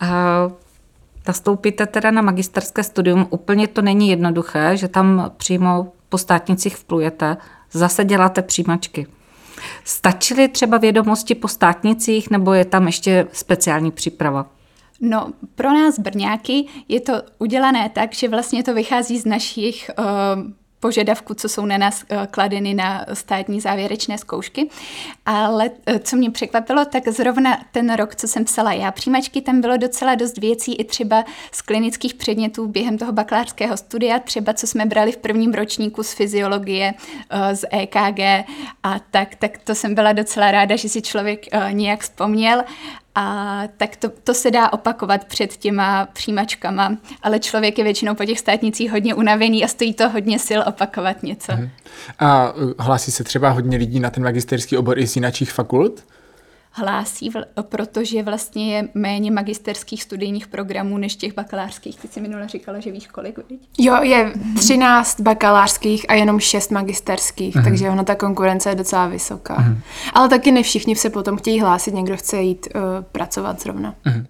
[0.00, 0.06] A
[1.28, 7.36] nastoupíte teda na magisterské studium, úplně to není jednoduché, že tam přímo po státnicích vplujete,
[7.72, 9.06] zase děláte přijímačky.
[9.84, 14.50] Stačily třeba vědomosti po státnicích, nebo je tam ještě speciální příprava?
[15.00, 20.04] No, pro nás Brňáky je to udělané tak, že vlastně to vychází z našich uh,
[20.86, 24.68] požadavků, co jsou na nás uh, kladeny na státní závěrečné zkoušky.
[25.26, 29.60] Ale uh, co mě překvapilo, tak zrovna ten rok, co jsem psala já přijímačky, tam
[29.60, 34.66] bylo docela dost věcí i třeba z klinických předmětů během toho bakalářského studia, třeba co
[34.66, 38.20] jsme brali v prvním ročníku z fyziologie, uh, z EKG
[38.82, 42.64] a tak, tak to jsem byla docela ráda, že si člověk nějak vzpomněl
[43.16, 48.24] a tak to, to se dá opakovat před těma přijímačkama, ale člověk je většinou po
[48.24, 51.52] těch státnicích hodně unavený a stojí to hodně sil opakovat něco.
[51.52, 51.68] Mm.
[52.18, 56.04] A uh, hlásí se třeba hodně lidí na ten magisterský obor i z jiných fakult?
[56.78, 62.00] Hlásí, vl- protože vlastně je méně magisterských studijních programů než těch bakalářských.
[62.00, 63.68] Ty jsi minule říkala, že víš kolik, viď?
[63.78, 69.64] Jo, je 13 bakalářských a jenom 6 magisterských, takže ona ta konkurence je docela vysoká.
[70.12, 72.80] Ale taky ne všichni se potom chtějí hlásit, někdo chce jít uh,
[73.12, 73.94] pracovat zrovna.
[74.04, 74.26] Mhm.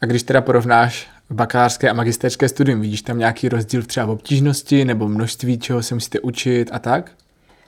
[0.00, 4.84] A když teda porovnáš bakalářské a magisterské studium, vidíš tam nějaký rozdíl třeba v obtížnosti
[4.84, 7.10] nebo množství, čeho se musíte učit a tak?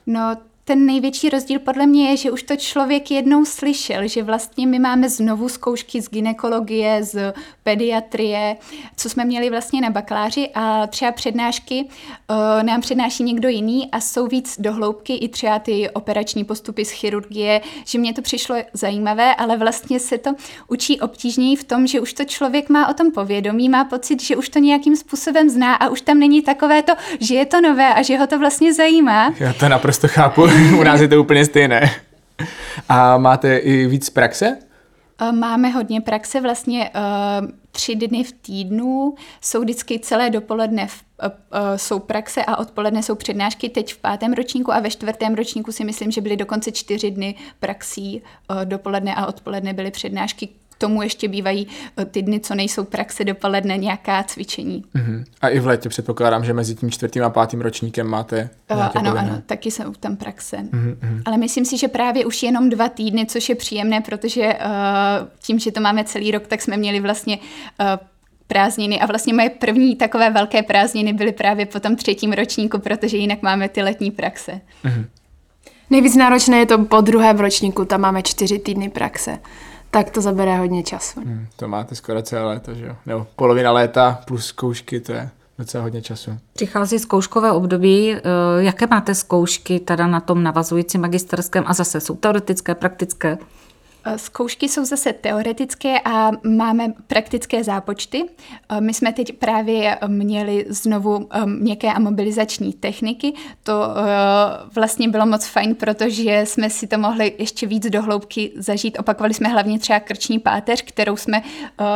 [0.07, 4.67] No, ten největší rozdíl podle mě je, že už to člověk jednou slyšel, že vlastně
[4.67, 8.57] my máme znovu zkoušky z ginekologie, z pediatrie,
[8.95, 13.99] co jsme měli vlastně na bakaláři a třeba přednášky uh, nám přednáší někdo jiný a
[13.99, 19.35] jsou víc dohloubky i třeba ty operační postupy z chirurgie, že mě to přišlo zajímavé,
[19.35, 20.31] ale vlastně se to
[20.67, 24.35] učí obtížněji v tom, že už to člověk má o tom povědomí, má pocit, že
[24.35, 27.93] už to nějakým způsobem zná a už tam není takové to, že je to nové
[27.93, 29.33] a že ho to vlastně zajímá.
[29.39, 31.91] Já to naprosto chápu, u nás je to úplně stejné.
[32.89, 34.57] A máte i víc praxe?
[35.21, 41.03] Eh, Máme hodně praxe, vlastně uh, tři dny v týdnu, jsou vždycky celé dopoledne v,
[41.23, 41.29] uh,
[41.75, 45.83] jsou praxe a odpoledne jsou přednášky teď v pátém ročníku a ve čtvrtém ročníku si
[45.83, 48.21] myslím, že byly dokonce čtyři dny praxí,
[48.63, 53.77] dopoledne a odpoledne byly přednášky tomu ještě bývají eh, ty dny, co nejsou praxe dopoledne,
[53.77, 54.83] nějaká cvičení.
[54.95, 55.23] Uh-huh.
[55.41, 58.89] A i v létě předpokládám, že mezi tím čtvrtým a pátým ročníkem máte uh, Ano,
[58.93, 59.19] povinné.
[59.19, 60.57] ano, taky jsou tam praxe.
[60.57, 61.21] Uh-huh.
[61.25, 65.59] Ale myslím si, že právě už jenom dva týdny, což je příjemné, protože uh, tím,
[65.59, 67.85] že to máme celý rok, tak jsme měli vlastně uh,
[68.47, 73.17] prázdniny a vlastně moje první takové velké prázdniny byly právě po tom třetím ročníku, protože
[73.17, 74.61] jinak máme ty letní praxe.
[74.85, 75.05] Uh-huh.
[75.89, 79.37] Nejvíc náročné je to po druhém ročníku, tam máme čtyři týdny praxe.
[79.97, 81.19] Tak to zabere hodně času.
[81.19, 82.95] Hmm, to máte skoro celé léto, že jo?
[83.05, 86.31] Nebo polovina léta plus zkoušky, to je docela hodně času.
[86.53, 88.13] Přichází zkouškové období.
[88.13, 88.19] Eh,
[88.57, 93.37] jaké máte zkoušky teda na tom navazujícím magisterském a zase jsou teoretické, praktické?
[94.07, 98.23] Eh, zkoušky jsou zase teoretické a máme praktické zápočty.
[98.69, 103.33] Eh, my jsme teď právě měli znovu eh, měkké a mobilizační techniky.
[103.63, 103.73] To
[104.75, 108.99] vlastně bylo moc fajn, protože jsme si to mohli ještě víc dohloubky zažít.
[108.99, 111.41] Opakovali jsme hlavně třeba krční páteř, kterou jsme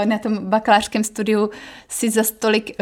[0.05, 1.49] na tom bakalářském studiu
[1.87, 2.75] si za stolik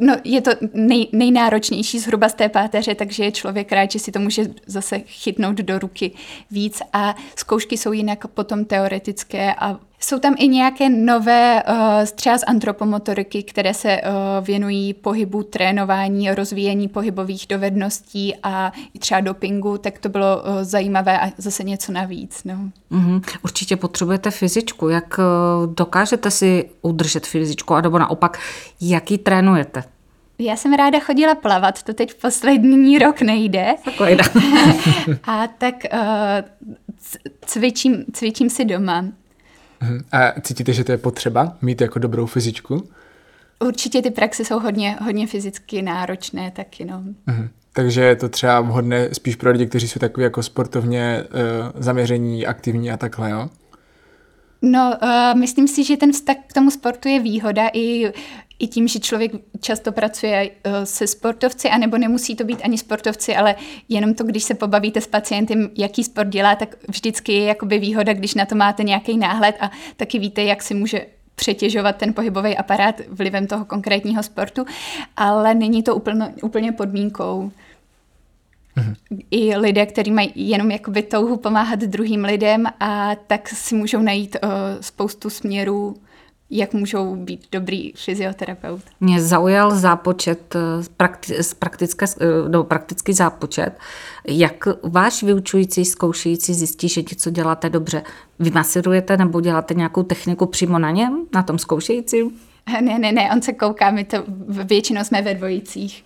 [0.00, 4.12] No, je to nej, nejnáročnější zhruba z té páteře, takže je člověk rád, že si
[4.12, 6.10] to může zase chytnout do ruky
[6.50, 11.76] víc a zkoušky jsou jinak potom teoretické a jsou tam i nějaké nové, uh,
[12.14, 19.20] třeba z antropomotoriky, které se uh, věnují pohybu, trénování, rozvíjení pohybových dovedností a i třeba
[19.20, 22.44] dopingu, tak to bylo uh, zajímavé a zase něco navíc.
[22.44, 22.54] No.
[22.92, 23.22] Mm-hmm.
[23.44, 24.88] Určitě potřebujete fyzičku.
[24.88, 25.20] Jak
[25.74, 28.38] dokážete si udržet fyzičku, a nebo naopak,
[28.80, 29.84] jak ji trénujete?
[30.40, 33.74] Já jsem ráda chodila plavat, to teď poslední rok nejde.
[35.24, 35.98] a tak uh,
[37.46, 39.04] cvičím, cvičím si doma.
[39.80, 40.04] Mhm.
[40.12, 42.88] A cítíte, že to je potřeba mít jako dobrou fyzičku?
[43.64, 47.02] Určitě ty praxe jsou hodně, hodně fyzicky náročné taky, no.
[47.28, 47.48] Uh-huh.
[47.72, 52.46] Takže je to třeba vhodné spíš pro lidi, kteří jsou takový jako sportovně uh, zaměření,
[52.46, 53.48] aktivní a takhle, jo?
[54.62, 58.12] No, uh, myslím si, že ten vztah k tomu sportu je výhoda i
[58.58, 63.36] i tím, že člověk často pracuje eh, se sportovci, anebo nemusí to být ani sportovci,
[63.36, 63.54] ale
[63.88, 68.12] jenom to, když se pobavíte s pacientem, jaký sport dělá, tak vždycky je jakoby výhoda,
[68.12, 72.56] když na to máte nějaký náhled a taky víte, jak si může přetěžovat ten pohybový
[72.56, 74.64] aparát vlivem toho konkrétního sportu,
[75.16, 77.50] ale není to úplně, úplně podmínkou.
[78.76, 78.94] Mhm.
[79.30, 84.36] I lidé, kteří mají jenom jakoby touhu pomáhat druhým lidem a tak si můžou najít
[84.42, 85.96] uh, spoustu směrů,
[86.50, 88.80] jak můžou být dobrý fyzioterapeut.
[89.00, 93.78] Mě zaujal zápočet, eh, prakti, praktické, eh, no, praktický zápočet.
[94.28, 98.02] Jak váš vyučující, zkoušející zjistí, že něco děláte dobře?
[98.38, 102.30] Vy masirujete nebo děláte nějakou techniku přímo na něm, na tom zkoušejícím?
[102.80, 106.04] Ne, ne, ne, on se kouká, my to většinou jsme ve dvojicích.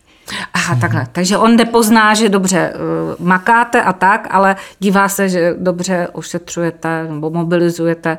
[0.54, 1.06] Aha, takhle.
[1.12, 7.04] Takže on nepozná, že dobře uh, makáte a tak, ale dívá se, že dobře ošetřujete
[7.08, 8.18] nebo mobilizujete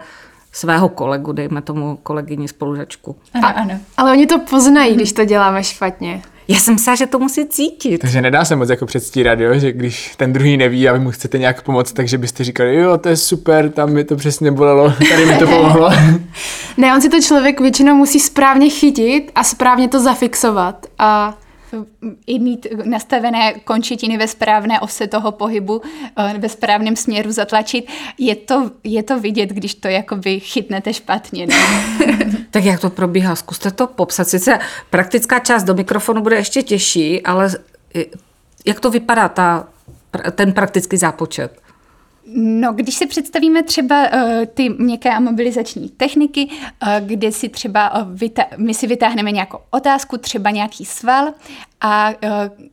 [0.53, 3.15] svého kolegu, dejme tomu kolegyni spolužačku.
[3.33, 3.79] Ano, ano.
[3.97, 6.21] Ale oni to poznají, když to děláme špatně.
[6.47, 7.97] Já jsem myslela, že to musí cítit.
[7.97, 9.59] Takže nedá se moc jako předstírat, jo?
[9.59, 12.97] že když ten druhý neví a vy mu chcete nějak pomoct, takže byste říkali, jo,
[12.97, 15.89] to je super, tam mi to přesně bolelo, tady mi to pomohlo.
[16.77, 20.85] ne, on si to člověk většinou musí správně chytit a správně to zafixovat.
[20.99, 21.37] A
[22.27, 25.81] i mít nastavené končetiny ve správné ose toho pohybu,
[26.17, 27.87] eh, ve správném směru zatlačit.
[28.17, 31.47] Je to, je to vidět, když to jakoby chytnete špatně.
[31.47, 31.55] Ne?
[32.51, 33.35] tak jak to probíhá?
[33.35, 34.27] Zkuste to popsat.
[34.27, 34.59] Sice
[34.89, 37.49] praktická část do mikrofonu bude ještě těžší, ale
[38.65, 39.67] jak to vypadá ta,
[40.31, 41.62] ten praktický zápočet?
[42.35, 48.03] No, když si představíme třeba uh, ty měkké a mobilizační techniky, uh, kde si třeba
[48.03, 48.11] uh,
[48.57, 51.33] my si vytáhneme nějakou otázku, třeba nějaký sval
[51.81, 52.67] a uh,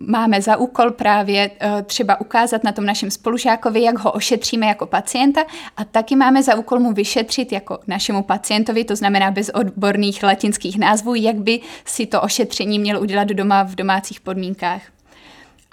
[0.00, 1.50] máme za úkol právě
[1.86, 5.44] třeba ukázat na tom našem spolužákovi, jak ho ošetříme jako pacienta
[5.76, 10.78] a taky máme za úkol mu vyšetřit jako našemu pacientovi, to znamená bez odborných latinských
[10.78, 14.93] názvů, jak by si to ošetření měl udělat doma v domácích podmínkách.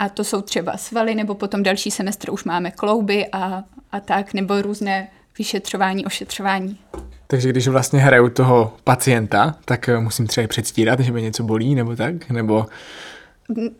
[0.01, 4.33] A to jsou třeba svaly, nebo potom další semestr už máme klouby a, a tak,
[4.33, 6.77] nebo různé vyšetřování, ošetřování.
[7.27, 11.75] Takže když vlastně hraju toho pacienta, tak eh, musím třeba předstírat, že mě něco bolí,
[11.75, 12.29] nebo tak?
[12.29, 12.65] Nebo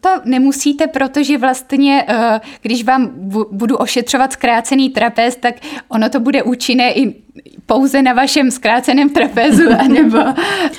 [0.02, 3.10] to nemusíte, protože vlastně, eh, když vám
[3.52, 5.56] budu ošetřovat zkrácený trapez, tak
[5.90, 7.16] ono to bude účinné i
[7.66, 10.18] pouze na vašem zkráceném trapezu, anebo...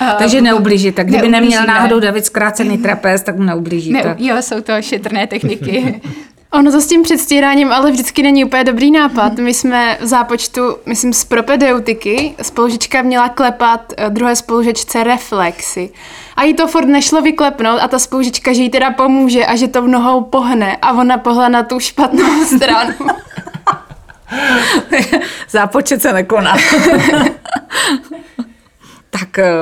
[0.00, 1.04] Eh, Takže neublížíte.
[1.04, 4.08] Kdyby neměl náhodou David zkrácený trapez, tak mu neublížíte.
[4.08, 6.00] Ne, jo, jsou to šetrné techniky.
[6.52, 9.38] Ono to s tím předstíráním ale vždycky není úplně dobrý nápad.
[9.38, 15.90] My jsme v zápočtu, myslím, z propedeutiky, spolužička měla klepat eh, druhé spolužečce reflexy.
[16.36, 19.68] A jí to furt nešlo vyklepnout a ta spolužička, že jí teda pomůže a že
[19.68, 22.94] to v nohou pohne a ona pohla na tu špatnou stranu.
[25.50, 26.56] Zápočet se nekoná.
[29.10, 29.52] tak eh,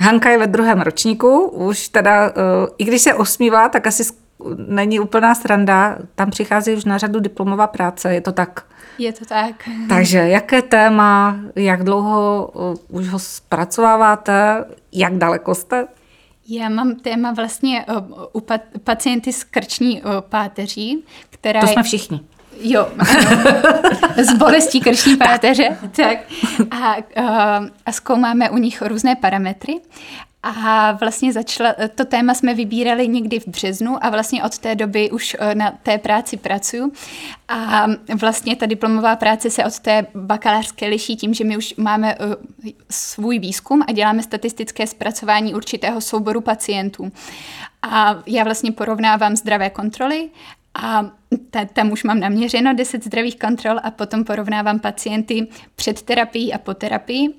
[0.00, 2.32] Hanka je ve druhém ročníku, už teda, eh,
[2.78, 4.04] i když se osmívá, tak asi
[4.56, 8.66] není úplná sranda, tam přichází už na řadu diplomová práce, je to tak?
[8.98, 9.68] Je to tak.
[9.88, 15.86] Takže jaké téma, jak dlouho uh, už ho zpracováváte, jak daleko jste?
[16.48, 17.84] Já mám téma vlastně
[18.32, 18.42] u
[18.84, 22.20] pacienty s krční páteří, která To jsme všichni.
[22.60, 22.88] Jo,
[24.16, 25.78] z bolestí krční páteře.
[25.96, 26.18] tak.
[26.70, 26.96] A,
[27.86, 29.80] a zkoumáme u nich různé parametry.
[30.42, 35.10] A vlastně začala, to téma jsme vybírali někdy v březnu a vlastně od té doby
[35.10, 36.92] už eh, na té práci pracuju.
[37.48, 42.14] A vlastně ta diplomová práce se od té bakalářské liší tím, že my už máme
[42.14, 47.12] eh, svůj výzkum a děláme statistické zpracování určitého souboru pacientů.
[47.82, 50.30] A já vlastně porovnávám zdravé kontroly
[50.74, 51.10] a
[51.72, 55.46] tam už mám naměřeno 10 zdravých kontrol a potom porovnávám pacienty
[55.76, 57.34] před terapií a po terapii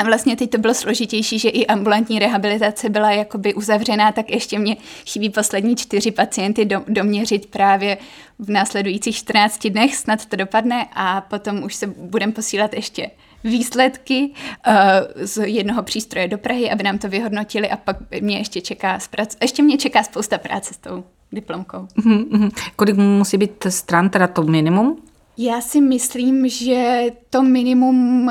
[0.00, 4.58] a vlastně teď to bylo složitější, že i ambulantní rehabilitace byla jakoby uzavřená, tak ještě
[4.58, 4.76] mě
[5.06, 7.98] chybí poslední čtyři pacienty do, doměřit právě
[8.38, 13.10] v následujících 14 dnech, snad to dopadne a potom už se budem posílat ještě
[13.44, 14.30] výsledky
[14.66, 14.74] uh,
[15.16, 19.36] z jednoho přístroje do Prahy, aby nám to vyhodnotili a pak mě ještě čeká, zprac-
[19.42, 21.78] ještě mě čeká spousta práce s tou diplomkou.
[21.78, 22.50] Mm-hmm.
[22.76, 25.02] Kolik musí být stran, teda to minimum?
[25.38, 28.30] Já si myslím, že to minimum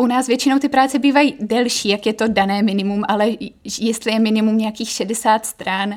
[0.00, 3.26] u nás většinou ty práce bývají delší, jak je to dané minimum, ale
[3.78, 5.94] jestli je minimum nějakých 60 stran,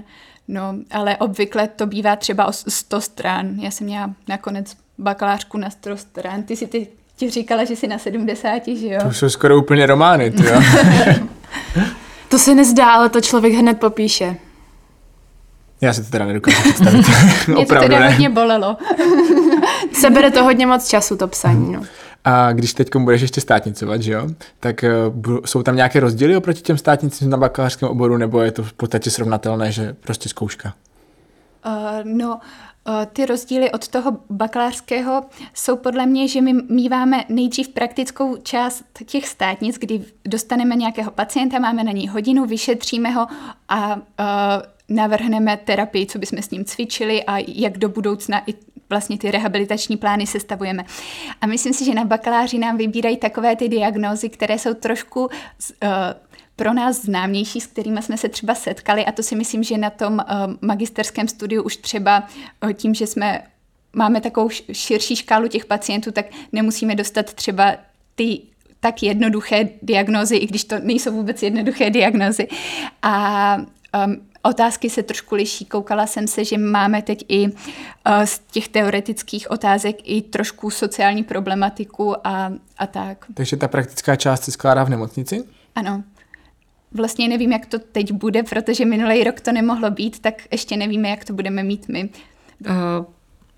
[0.47, 3.59] no, ale obvykle to bývá třeba o 100 stran.
[3.59, 7.87] Já jsem měla nakonec bakalářku na 100 stran, ty si ty ti říkala, že jsi
[7.87, 8.99] na 70, že jo?
[9.03, 10.61] To jsou skoro úplně romány, ty jo.
[12.29, 14.35] to se nezdá, ale to člověk hned popíše.
[15.81, 17.05] Já si to teda nedokážu představit.
[17.47, 18.09] Mě to teda ne.
[18.09, 18.77] hodně bolelo.
[19.93, 21.83] Sebere to hodně moc času, to psaní, no.
[22.23, 24.27] A když teď budeš ještě státnicovat, že jo,
[24.59, 24.85] tak
[25.27, 28.73] uh, jsou tam nějaké rozdíly oproti těm státnicím na bakalářském oboru, nebo je to v
[28.73, 30.73] podstatě srovnatelné, že prostě zkouška?
[31.65, 31.71] Uh,
[32.03, 32.39] no,
[32.87, 38.83] uh, ty rozdíly od toho bakalářského jsou podle mě, že my míváme nejdřív praktickou část
[39.05, 43.27] těch státnic, kdy dostaneme nějakého pacienta, máme na něj hodinu, vyšetříme ho
[43.69, 44.01] a uh,
[44.89, 48.53] navrhneme terapii, co bychom s ním cvičili a jak do budoucna i
[48.91, 50.85] vlastně ty rehabilitační plány sestavujeme.
[51.41, 55.29] A myslím si, že na bakaláři nám vybírají takové ty diagnózy, které jsou trošku uh,
[56.55, 59.89] pro nás známější, s kterými jsme se třeba setkali a to si myslím, že na
[59.89, 62.23] tom uh, magisterském studiu už třeba
[62.63, 63.41] uh, tím, že jsme
[63.93, 67.75] máme takovou širší škálu těch pacientů, tak nemusíme dostat třeba
[68.15, 68.41] ty
[68.79, 72.47] tak jednoduché diagnózy, i když to nejsou vůbec jednoduché diagnózy.
[73.01, 73.57] A
[74.05, 75.65] um, Otázky se trošku liší.
[75.65, 77.53] Koukala jsem se, že máme teď i uh,
[78.25, 83.25] z těch teoretických otázek i trošku sociální problematiku a, a tak.
[83.33, 85.43] Takže ta praktická část se skládá v nemocnici?
[85.75, 86.03] Ano.
[86.91, 91.09] Vlastně nevím, jak to teď bude, protože minulý rok to nemohlo být, tak ještě nevíme,
[91.09, 92.09] jak to budeme mít my.
[92.69, 93.05] Uh,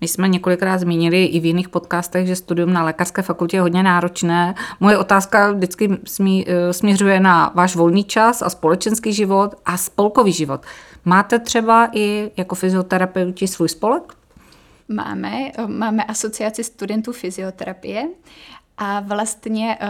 [0.04, 3.82] my jsme několikrát zmínili i v jiných podcastech, že studium na lékařské fakultě je hodně
[3.82, 4.54] náročné.
[4.80, 10.60] Moje otázka vždycky eh, směřuje na váš volný čas a společenský život a spolkový život.
[11.04, 14.02] Máte třeba i jako fyzioterapeuti svůj spolek?
[14.88, 18.08] Máme, máme asociaci studentů fyzioterapie
[18.78, 19.88] a vlastně uh,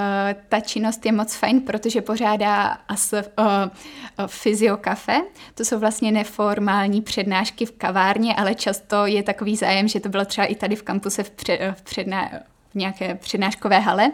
[0.49, 3.21] ta činnost je moc fajn, protože pořádá as, uh,
[4.27, 5.21] fyziokafe.
[5.55, 10.25] To jsou vlastně neformální přednášky v kavárně, ale často je takový zájem, že to bylo
[10.25, 12.31] třeba i tady v kampuse v, před, v předná,
[12.71, 14.13] v nějaké přednáškové hale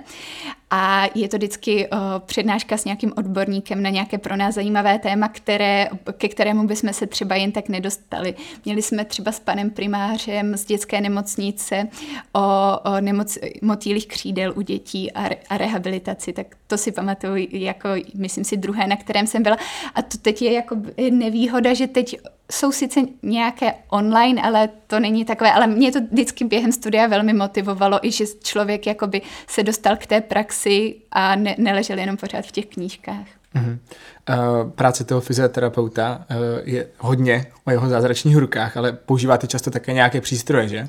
[0.71, 5.29] a je to vždycky uh, přednáška s nějakým odborníkem na nějaké pro nás zajímavé téma,
[5.29, 8.35] které, ke kterému bychom se třeba jen tak nedostali.
[8.65, 11.89] Měli jsme třeba s panem primářem z dětské nemocnice
[12.33, 12.41] o,
[12.85, 17.89] o nemoc, motýlích křídel u dětí a, re, a rehabilitaci, tak to si pamatuju jako,
[18.15, 19.57] myslím si, druhé, na kterém jsem byla.
[19.95, 20.77] A to teď je jako
[21.11, 22.17] nevýhoda, že teď
[22.53, 27.33] jsou sice nějaké online, ale to není takové, ale mě to vždycky během studia velmi
[27.33, 30.60] motivovalo, i že člověk jakoby se dostal k té praxi
[31.11, 33.27] a ne, neležel jenom pořád v těch knížkách.
[33.55, 33.79] Uh-huh.
[34.29, 39.93] Uh, práce toho fyzioterapeuta uh, je hodně o jeho zázračných rukách, ale používáte často také
[39.93, 40.89] nějaké přístroje, že?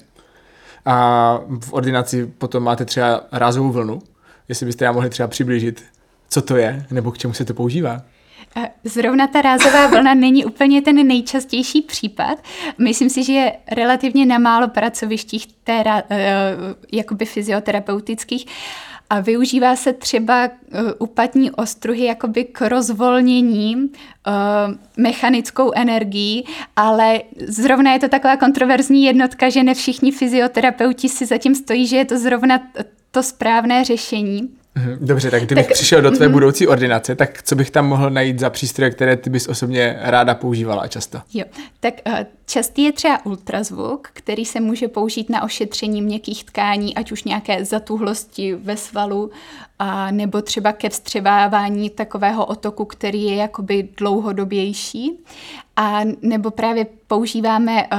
[0.86, 4.00] A v ordinaci potom máte třeba rázovou vlnu,
[4.50, 5.84] jestli byste nám mohli třeba přiblížit,
[6.30, 8.02] co to je, nebo k čemu se to používá.
[8.84, 12.44] Zrovna ta rázová vlna není úplně ten nejčastější případ.
[12.78, 15.90] Myslím si, že je relativně na málo pracovištích té, uh,
[16.92, 18.46] jakoby fyzioterapeutických,
[19.12, 20.50] a využívá se třeba
[21.00, 23.84] u patní ostruhy jakoby k rozvolnění uh,
[24.98, 26.46] mechanickou energií,
[26.76, 31.98] ale zrovna je to taková kontroverzní jednotka, že ne všichni fyzioterapeuti si zatím stojí, že
[31.98, 32.60] je to zrovna
[33.12, 34.50] to správné řešení.
[34.76, 37.88] Mhm, dobře, tak kdybych tak, přišel do tvé mm, budoucí ordinace, tak co bych tam
[37.88, 41.22] mohl najít za přístroje, které ty bys osobně ráda používala často?
[41.34, 41.46] Jo,
[41.80, 42.14] tak uh,
[42.46, 47.66] častý je třeba ultrazvuk, který se může použít na ošetření měkkých tkání, ať už nějaké
[47.66, 49.32] zatuhlosti ve svalu,
[49.80, 55.20] a nebo třeba ke vstřebávání takového otoku, který je jakoby dlouhodobější.
[55.76, 57.98] A nebo právě používáme uh,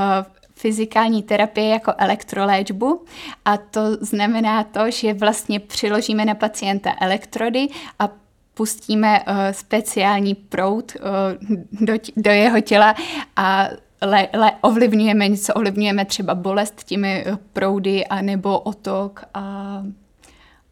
[0.62, 3.04] fyzikální terapie jako elektroléčbu
[3.44, 8.08] a to znamená to, že vlastně přiložíme na pacienta elektrody a
[8.54, 12.94] pustíme uh, speciální proud uh, do, do jeho těla
[13.36, 13.68] a
[14.02, 19.82] le, le, ovlivňujeme něco, ovlivňujeme třeba bolest těmi proudy a nebo otok a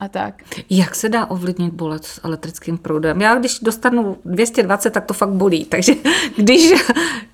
[0.01, 0.43] a tak.
[0.71, 3.21] Jak se dá ovlivnit bolest s elektrickým proudem?
[3.21, 5.93] Já když dostanu 220, tak to fakt bolí, takže
[6.37, 6.73] když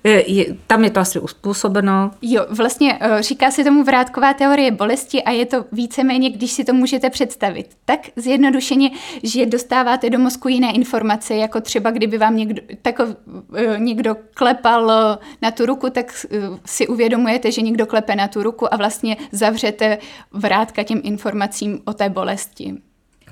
[0.03, 2.11] je, tam je to asi uspůsobeno.
[2.21, 6.63] Jo, vlastně eh, říká se tomu vrátková teorie bolesti a je to víceméně, když si
[6.63, 7.67] to můžete představit.
[7.85, 8.91] Tak zjednodušeně,
[9.23, 13.03] že dostáváte do mozku jiné informace, jako třeba kdyby vám někdo, tako,
[13.55, 16.25] eh, někdo klepal eh, na tu ruku, tak
[16.65, 19.97] si uvědomujete, že někdo klepe na tu ruku a vlastně zavřete
[20.31, 22.81] vrátka těm informacím o té bolesti bolesti.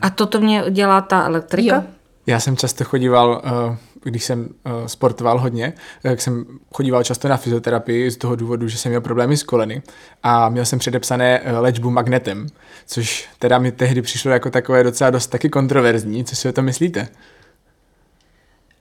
[0.02, 1.76] A toto mě dělá ta elektrika?
[1.76, 1.84] Jo.
[2.28, 7.38] Já jsem často chodíval, eh, když jsem eh, sportoval hodně, tak jsem chodíval často na
[7.38, 9.82] fyzioterapii z toho důvodu, že jsem měl problémy s koleny
[10.24, 12.48] a měl jsem předepsané eh, léčbu magnetem,
[12.86, 16.26] což teda mi tehdy přišlo jako takové docela dost taky kontroverzní.
[16.26, 17.08] Co si o to myslíte?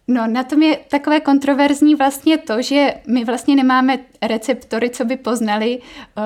[0.09, 5.17] No, na tom je takové kontroverzní vlastně to, že my vlastně nemáme receptory, co by
[5.17, 6.23] poznali uh,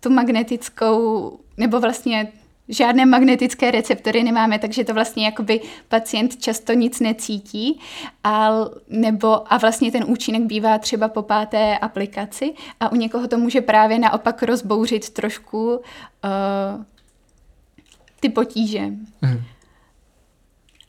[0.00, 2.32] tu magnetickou, nebo vlastně
[2.70, 7.80] žádné magnetické receptory nemáme, takže to vlastně jakoby pacient často nic necítí
[8.24, 8.50] a,
[8.88, 13.60] nebo, a vlastně ten účinek bývá třeba po páté aplikaci a u někoho to může
[13.60, 15.80] právě naopak rozbouřit trošku uh,
[18.20, 18.80] ty potíže.
[19.22, 19.42] Mm.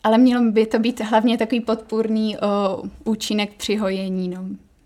[0.04, 4.30] Ale mělo by to být hlavně takový podpůrný uh, účinek při hojení.
[4.30, 4.46] No.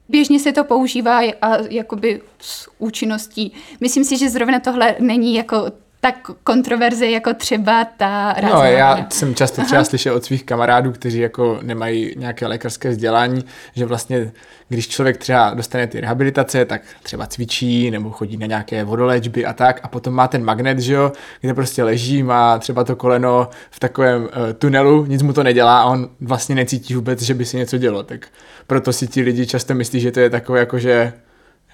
[0.09, 3.51] Běžně se to používá a jakoby s účinností.
[3.79, 5.71] Myslím si, že zrovna tohle není jako
[6.05, 8.59] tak kontroverze jako třeba ta rázná.
[8.59, 9.85] No, já jsem často třeba Aha.
[9.85, 13.45] slyšel od svých kamarádů, kteří jako nemají nějaké lékařské vzdělání,
[13.75, 14.31] že vlastně,
[14.69, 19.53] když člověk třeba dostane ty rehabilitace, tak třeba cvičí nebo chodí na nějaké vodoléčby a
[19.53, 23.49] tak a potom má ten magnet, že jo, kde prostě leží, má třeba to koleno
[23.71, 27.45] v takovém uh, tunelu, nic mu to nedělá a on vlastně necítí vůbec, že by
[27.45, 28.27] si něco dělo, tak
[28.67, 31.13] proto si ti lidi často myslí, že to je takové jako, že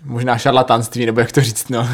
[0.04, 1.88] možná šarlatanství, nebo jak to říct, no.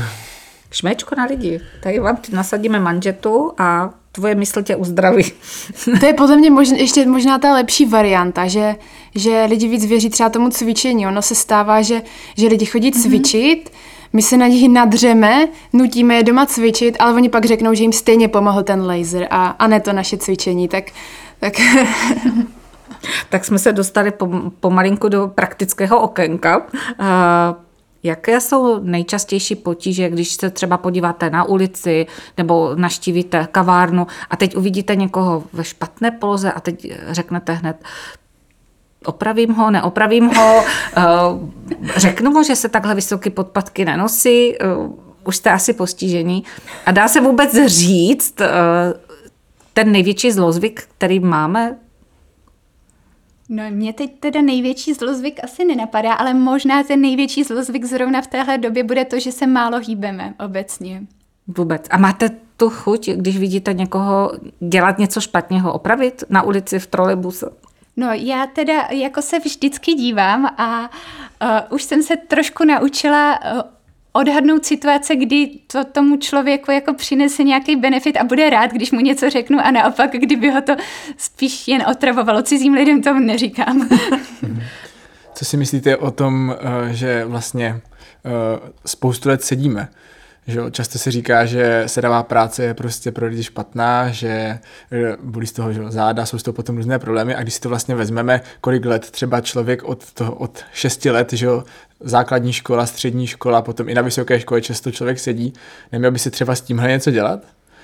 [0.72, 1.62] Šmečko na lidi.
[1.84, 5.24] Tady vám nasadíme manžetu a tvoje mysl tě uzdraví.
[6.00, 8.76] To je podle mě možná, ještě možná ta lepší varianta, že,
[9.16, 11.08] že lidi víc věří třeba tomu cvičení.
[11.08, 12.02] Ono se stává, že,
[12.38, 13.02] že lidi chodí mhm.
[13.02, 14.10] cvičit, mm-hmm.
[14.14, 17.94] my se na nich nadřeme, nutíme je doma cvičit, ale oni pak řeknou, že jim
[17.94, 20.68] stejně pomohl ten laser a, a ne to naše cvičení.
[20.68, 20.84] Tak,
[21.40, 21.54] tak...
[23.30, 24.14] tak jsme se dostali
[24.60, 26.58] pomalinku do praktického okénka.
[26.58, 27.67] Uh,
[28.08, 34.56] Jaké jsou nejčastější potíže, když se třeba podíváte na ulici nebo naštívíte kavárnu a teď
[34.56, 37.78] uvidíte někoho ve špatné poloze a teď řeknete hned,
[39.06, 40.64] opravím ho, neopravím ho,
[40.98, 41.02] eh,
[41.96, 44.66] řeknu mu, že se takhle vysoké podpatky nenosí, eh,
[45.24, 46.44] už jste asi postižení.
[46.86, 48.48] A dá se vůbec říct eh,
[49.74, 51.76] ten největší zlozvyk, který máme
[53.50, 58.28] No mě teď teda největší zlozvyk asi nenapadá, ale možná ten největší zlozvyk zrovna v
[58.28, 61.04] téhle době bude to, že se málo hýbeme obecně.
[61.48, 61.88] Vůbec.
[61.90, 67.50] A máte tu chuť, když vidíte někoho dělat něco špatného, opravit na ulici v trolejbuse?
[67.98, 70.90] No já teda jako se vždycky dívám a
[71.42, 73.62] uh, už jsem se trošku naučila uh,
[74.18, 79.00] odhadnout situace, kdy to tomu člověku jako přinese nějaký benefit a bude rád, když mu
[79.00, 80.76] něco řeknu a naopak, kdyby ho to
[81.18, 83.90] spíš jen otravovalo cizím lidem, to neříkám.
[85.34, 87.82] Co si myslíte o tom, eh, že vlastně
[88.26, 88.30] eh,
[88.86, 89.88] spoustu let sedíme?
[90.48, 94.60] Že často se říká, že sedavá práce je prostě pro lidi špatná, že
[95.22, 97.70] bolí z toho že záda, jsou z toho potom různé problémy a když si to
[97.70, 101.48] vlastně vezmeme, kolik let třeba člověk od, toho, od 6 let, že
[102.00, 105.54] základní škola, střední škola, potom i na vysoké škole často člověk sedí,
[105.92, 107.40] neměl by si třeba s tímhle něco dělat?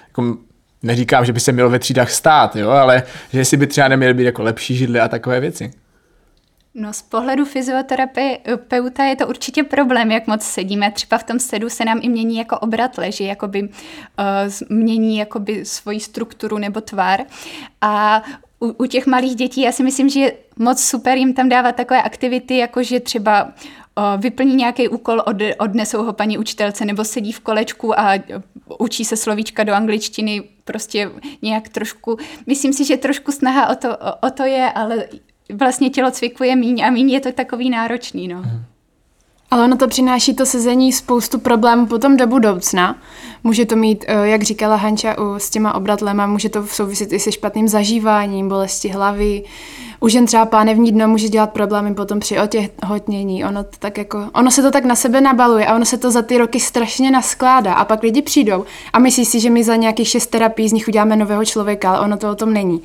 [0.08, 0.38] Jako,
[0.84, 3.04] neříkám, že by se mělo ve třídách stát, jo, ale
[3.34, 5.72] že si by třeba neměly být jako lepší židly a takové věci.
[6.76, 10.92] No z pohledu fyzioterapeuta je to určitě problém, jak moc sedíme.
[10.92, 13.70] Třeba v tom sedu se nám i mění jako obrat leží, jakoby uh,
[14.78, 17.26] mění jakoby svoji strukturu nebo tvar.
[17.82, 18.24] A
[18.60, 21.76] u, u těch malých dětí já si myslím, že je moc super jim tam dávat
[21.76, 27.04] takové aktivity, jako že třeba uh, vyplní nějaký úkol, od, odnesou ho paní učitelce, nebo
[27.04, 28.14] sedí v kolečku a
[28.80, 31.12] učí se slovíčka do angličtiny, prostě
[31.42, 32.18] nějak trošku,
[32.48, 35.08] myslím si, že trošku snaha o to, o, o to je, ale
[35.60, 38.42] vlastně tělo cvikuje míň a míň je to takový náročný, no.
[38.42, 38.64] Hmm.
[39.54, 42.96] Ale ono to přináší to sezení spoustu problémů potom do budoucna.
[43.44, 47.32] Může to mít, eh, jak říkala Hanča, s těma obratlema, může to souviset i se
[47.32, 49.44] špatným zažíváním, bolesti hlavy.
[50.00, 53.46] U žen třeba pánevní dno může dělat problémy potom při otěhotnění.
[53.46, 56.12] Ono, to tak jako, ono se to tak na sebe nabaluje a ono se to
[56.12, 57.74] za ty roky strašně naskládá.
[57.74, 60.88] A pak lidi přijdou a myslí si, že my za nějakých šest terapií z nich
[60.88, 62.82] uděláme nového člověka, ale ono to o tom není.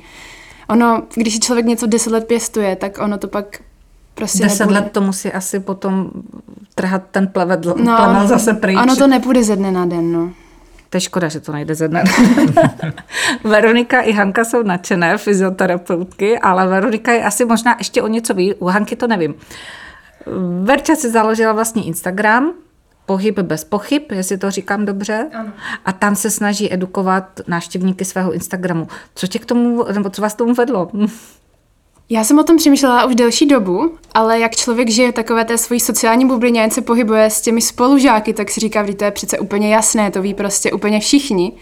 [0.69, 3.45] Ono, když si člověk něco deset let pěstuje, tak ono to pak
[4.15, 4.79] prostě Deset nebude.
[4.79, 6.11] let to musí asi potom
[6.75, 8.77] trhat ten plevet, no, plemel zase pryč.
[8.81, 10.31] Ono to nepůjde ze dne na den, no.
[10.89, 12.03] To je škoda, že to nejde ze dne.
[13.43, 18.53] Veronika i Hanka jsou nadšené fyzioterapeutky, ale Veronika je asi možná ještě o něco ví.
[18.55, 19.35] U Hanky to nevím.
[20.63, 22.51] Verča si založila vlastní Instagram,
[23.09, 25.29] pohyb bez pochyb, jestli to říkám dobře.
[25.33, 25.51] Ano.
[25.85, 28.87] A tam se snaží edukovat návštěvníky svého Instagramu.
[29.15, 30.89] Co tě k tomu, nebo co vás tomu vedlo?
[32.11, 35.79] Já jsem o tom přemýšlela už delší dobu, ale jak člověk žije takové té svojí
[35.79, 39.39] sociální bublině, jen se pohybuje s těmi spolužáky, tak si říká, že to je přece
[39.39, 41.53] úplně jasné, to ví prostě úplně všichni.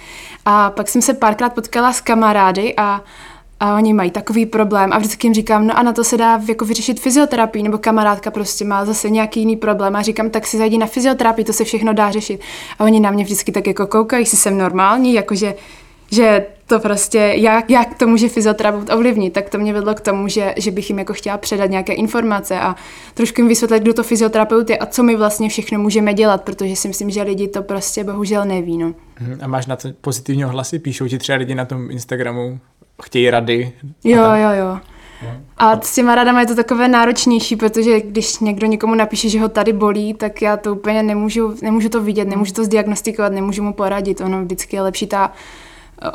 [0.46, 3.04] A pak jsem se párkrát potkala s kamarády a
[3.60, 6.42] a oni mají takový problém a vždycky jim říkám, no a na to se dá
[6.48, 10.58] jako vyřešit fyzioterapii, nebo kamarádka prostě má zase nějaký jiný problém a říkám, tak si
[10.58, 12.42] zajdi na fyzioterapii, to se všechno dá řešit.
[12.80, 15.56] A oni na mě vždycky tak jako koukají, jestli jsem normální, jakože
[16.12, 20.28] že to prostě, jak, jak to může fyzioterapeut ovlivnit, tak to mě vedlo k tomu,
[20.28, 22.76] že, že bych jim jako chtěla předat nějaké informace a
[23.14, 26.76] trošku jim vysvětlit, kdo to fyzioterapeut je a co my vlastně všechno můžeme dělat, protože
[26.76, 28.78] si myslím, že lidi to prostě bohužel neví.
[28.78, 28.94] No.
[29.20, 30.80] Mhm, a máš na to pozitivní ohlasy?
[30.80, 32.60] Píšou ti třeba lidi na tom Instagramu,
[33.04, 33.74] chtějí rady?
[34.04, 34.80] Jo, jo, jo.
[35.58, 39.50] A s těma radama je to takové náročnější, protože když někdo někomu napíše, že ho
[39.50, 43.74] tady bolí, tak já to úplně nemůžu, nemůžu to vidět, nemůžu to zdiagnostikovat, nemůžu mu
[43.74, 44.22] poradit.
[44.22, 45.32] Ono vždycky je lepší ta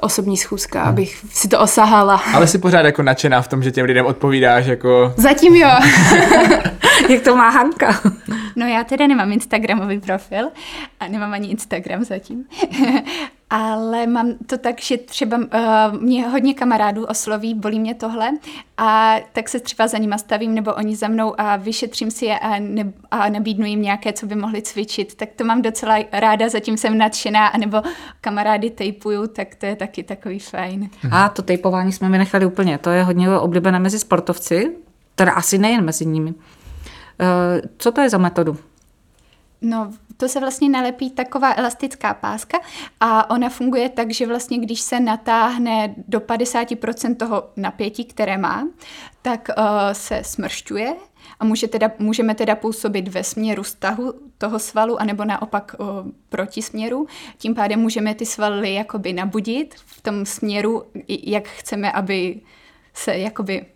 [0.00, 0.88] osobní schůzka, hmm.
[0.88, 2.22] abych si to osahala.
[2.34, 5.14] Ale jsi pořád jako nadšená v tom, že těm lidem odpovídáš jako...
[5.16, 5.68] Zatím jo.
[7.08, 8.00] Jak to má Hanka?
[8.56, 10.48] No já teda nemám Instagramový profil
[11.00, 12.44] a nemám ani Instagram zatím.
[13.54, 18.30] Ale mám to tak, že třeba uh, mě hodně kamarádů osloví, bolí mě tohle
[18.78, 22.38] a tak se třeba za nima stavím nebo oni za mnou a vyšetřím si je
[22.38, 25.14] a, ne, a nabídnu jim nějaké, co by mohli cvičit.
[25.14, 27.82] Tak to mám docela ráda, zatím jsem nadšená, anebo
[28.20, 30.90] kamarády tejpuju, tak to je taky takový fajn.
[31.10, 34.76] A to tejpování jsme vynechali úplně, to je hodně oblíbené mezi sportovci,
[35.14, 36.30] teda asi nejen mezi nimi.
[36.30, 36.36] Uh,
[37.78, 38.56] co to je za metodu?
[39.62, 42.58] No, to se vlastně nalepí taková elastická páska
[43.00, 48.68] a ona funguje tak, že vlastně když se natáhne do 50% toho napětí, které má,
[49.22, 50.94] tak uh, se smršťuje
[51.40, 55.86] a může teda, můžeme teda působit ve směru stahu toho svalu, anebo naopak uh,
[56.28, 57.06] proti směru.
[57.38, 62.40] Tím pádem můžeme ty svaly jakoby nabudit v tom směru, jak chceme, aby
[62.94, 63.66] se jakoby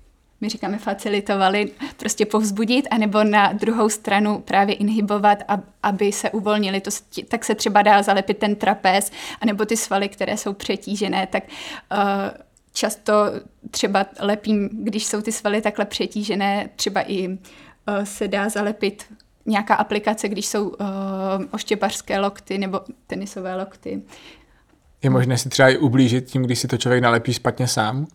[0.40, 5.38] my říkáme facilitovali, prostě povzbudit, anebo na druhou stranu právě inhibovat,
[5.82, 6.80] aby se uvolnili.
[6.80, 6.90] To,
[7.28, 9.10] tak se třeba dá zalepit ten trapez,
[9.40, 11.98] anebo ty svaly, které jsou přetížené, tak uh,
[12.72, 13.14] často
[13.70, 17.36] třeba lepím, když jsou ty svaly takhle přetížené, třeba i uh,
[18.04, 19.04] se dá zalepit
[19.46, 20.76] nějaká aplikace, když jsou uh,
[21.50, 24.02] oštěpařské lokty nebo tenisové lokty.
[25.02, 28.06] Je možné si třeba i ublížit tím, když si to člověk nalepí špatně sám?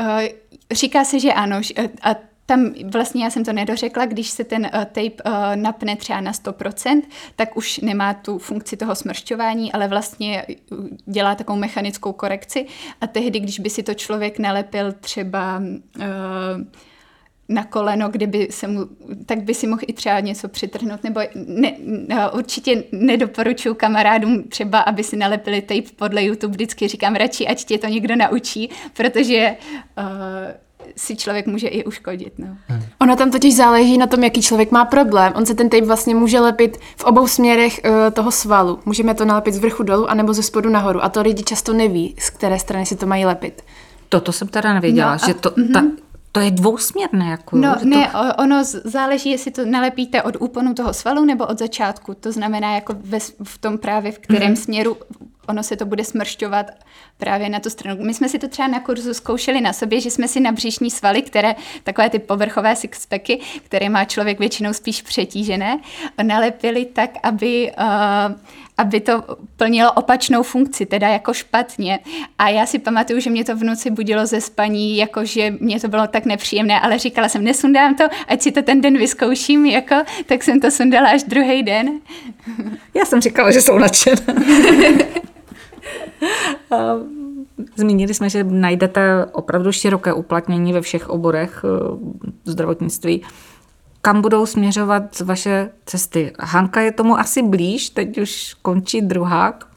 [0.00, 0.22] Uh,
[0.72, 1.60] říká se, že ano.
[1.76, 2.14] Eh, a
[2.46, 6.32] tam vlastně já jsem to nedořekla, když se ten uh, tape uh, napne třeba na
[6.32, 7.02] 100%,
[7.36, 10.46] tak už nemá tu funkci toho smršťování, ale vlastně
[11.06, 12.66] dělá takovou mechanickou korekci
[13.00, 16.04] a tehdy, když by si to člověk nalepil třeba uh,
[17.48, 18.80] na koleno, kdyby se mu,
[19.26, 24.80] tak by si mohl i třeba něco přitrhnout, nebo ne, ne, určitě nedoporučuji kamarádům třeba,
[24.80, 29.56] aby si nalepili tape podle YouTube, vždycky říkám radši, ať tě to někdo naučí, protože
[29.98, 30.04] uh,
[30.96, 32.32] si člověk může i uškodit.
[32.38, 32.46] No.
[32.66, 32.82] Hmm.
[33.00, 35.32] Ono tam totiž záleží na tom, jaký člověk má problém.
[35.36, 38.78] On se ten tape vlastně může lepit v obou směrech uh, toho svalu.
[38.84, 41.04] Můžeme to nalepit z vrchu dolů, anebo ze spodu nahoru.
[41.04, 43.62] A to lidi často neví, z které strany si to mají lepit.
[44.08, 45.90] Toto jsem teda nevěděla, no a, že to, ta, mm-hmm.
[46.34, 47.30] To je dvousměrné.
[47.30, 47.84] Jako, no to...
[47.84, 52.14] ne, ono záleží, jestli to nalepíte od úponu toho svalu nebo od začátku.
[52.14, 54.64] To znamená jako ve, v tom právě, v kterém mm-hmm.
[54.64, 54.96] směru
[55.46, 56.66] ono se to bude smršťovat
[57.18, 58.04] právě na tu stranu.
[58.04, 60.90] My jsme si to třeba na kurzu zkoušeli na sobě, že jsme si na břišní
[60.90, 65.78] svaly, které, takové ty povrchové sixpacky, které má člověk většinou spíš přetížené,
[66.22, 68.34] nalepili tak, aby, uh,
[68.78, 69.22] aby to
[69.56, 71.98] plnilo opačnou funkci, teda jako špatně.
[72.38, 75.88] A já si pamatuju, že mě to v noci budilo ze spaní, jakože mě to
[75.88, 79.94] bylo tak nepříjemné, ale říkala jsem, nesundám to, ať si to ten den vyzkouším, jako,
[80.26, 82.00] tak jsem to sundala až druhý den.
[82.94, 84.24] Já jsem říkala, že jsou nadšené.
[87.76, 91.68] Zmínili jsme, že najdete opravdu široké uplatnění ve všech oborech eh,
[92.44, 93.22] zdravotnictví.
[94.00, 96.32] Kam budou směřovat vaše cesty?
[96.40, 99.68] Hanka je tomu asi blíž, teď už končí druhák.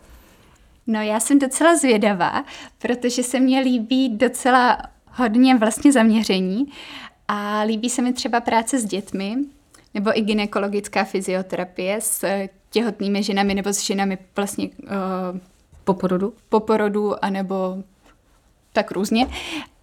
[0.88, 2.44] No já jsem docela zvědavá,
[2.78, 4.78] protože se mně líbí docela
[5.12, 6.66] hodně vlastně zaměření
[7.28, 9.36] a líbí se mi třeba práce s dětmi,
[9.94, 12.26] nebo i ginekologická fyzioterapie s
[12.70, 15.40] těhotnými ženami nebo s ženami vlastně uh,
[15.88, 16.34] po porodu?
[16.50, 17.78] Po porodu, anebo
[18.74, 19.28] tak různě.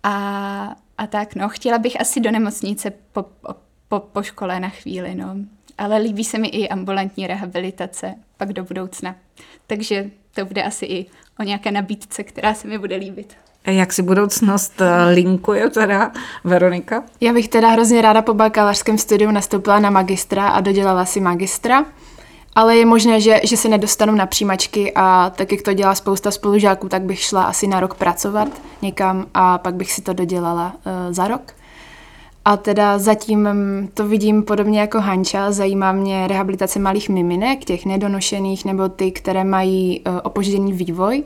[0.02, 3.24] A, a tak, no, chtěla bych asi do nemocnice po,
[3.88, 5.36] po, po škole na chvíli, no.
[5.78, 9.16] Ale líbí se mi i ambulantní rehabilitace pak do budoucna.
[9.66, 11.06] Takže to bude asi i
[11.40, 13.36] o nějaké nabídce, která se mi bude líbit.
[13.66, 16.12] Jak si budoucnost eh, linkuje teda
[16.44, 17.04] Veronika?
[17.20, 21.84] Já bych teda hrozně ráda po bakalářském studiu nastoupila na magistra a dodělala si magistra
[22.54, 26.30] ale je možné, že, že se nedostanu na přijímačky a tak, jak to dělá spousta
[26.30, 28.48] spolužáků, tak bych šla asi na rok pracovat
[28.82, 31.52] někam a pak bych si to dodělala uh, za rok.
[32.44, 33.48] A teda zatím
[33.94, 39.44] to vidím podobně jako Hanča, zajímá mě rehabilitace malých miminek, těch nedonošených nebo ty, které
[39.44, 41.24] mají uh, opožděný vývoj.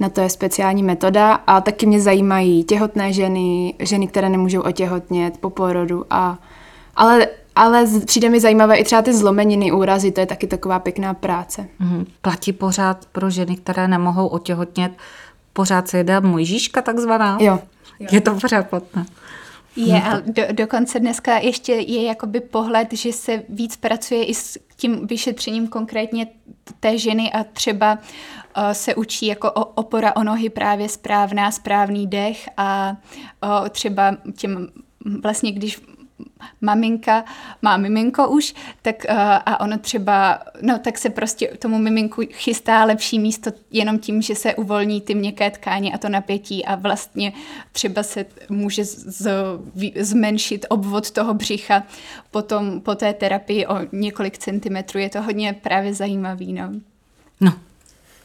[0.00, 5.38] Na to je speciální metoda a taky mě zajímají těhotné ženy, ženy, které nemůžou otěhotnět
[5.38, 6.38] po porodu a
[6.96, 7.26] ale
[7.56, 11.68] ale přijde mi zajímavé i třeba ty zlomeniny, úrazy, to je taky taková pěkná práce.
[11.78, 14.92] Mm, platí pořád pro ženy, které nemohou otěhotnět,
[15.52, 17.38] pořád se jede Mojžíška takzvaná?
[17.40, 17.58] Jo.
[18.10, 19.06] Je to pořád platné.
[19.76, 24.58] Je, a do, dokonce dneska ještě je jakoby pohled, že se víc pracuje i s
[24.76, 26.26] tím vyšetřením konkrétně
[26.80, 27.98] té ženy a třeba
[28.56, 32.96] uh, se učí jako o, opora o nohy právě správná, správný dech a
[33.44, 34.68] uh, třeba těm
[35.22, 35.80] vlastně, když
[36.60, 37.24] maminka
[37.62, 42.84] má miminko už, tak uh, a ono třeba, no tak se prostě tomu miminku chystá
[42.84, 47.32] lepší místo jenom tím, že se uvolní ty měkké tkáně a to napětí a vlastně
[47.72, 49.30] třeba se může z, z,
[50.00, 51.82] zmenšit obvod toho břicha
[52.30, 55.00] potom po té terapii o několik centimetrů.
[55.00, 56.70] Je to hodně právě zajímavý, no.
[57.40, 57.52] No,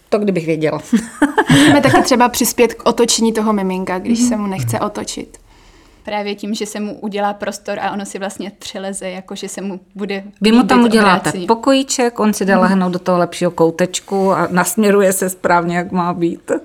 [0.10, 0.82] to kdybych věděla.
[1.52, 5.38] Můžeme taky třeba přispět k otočení toho miminka, když se mu nechce otočit
[6.04, 9.62] právě tím, že se mu udělá prostor a ono si vlastně přeleze, jako že se
[9.62, 11.48] mu bude Vy mu tam uděláte obráceně.
[11.48, 16.14] pokojíček, on si dá lehnout do toho lepšího koutečku a nasměruje se správně, jak má
[16.14, 16.52] být.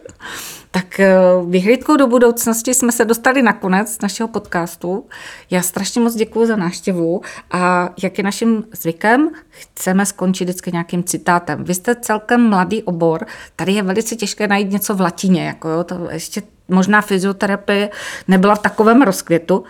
[0.71, 1.17] Tak eh,
[1.49, 5.07] vyhlídkou do budoucnosti jsme se dostali na konec našeho podcastu.
[5.51, 7.21] Já strašně moc děkuji za návštěvu
[7.51, 11.65] a jak je naším zvykem, chceme skončit vždycky nějakým citátem.
[11.65, 13.27] Vy jste celkem mladý obor,
[13.57, 17.91] tady je velice těžké najít něco v latině, jako jo, to ještě možná fyzioterapie
[18.29, 19.65] nebyla v takovém rozkvětu.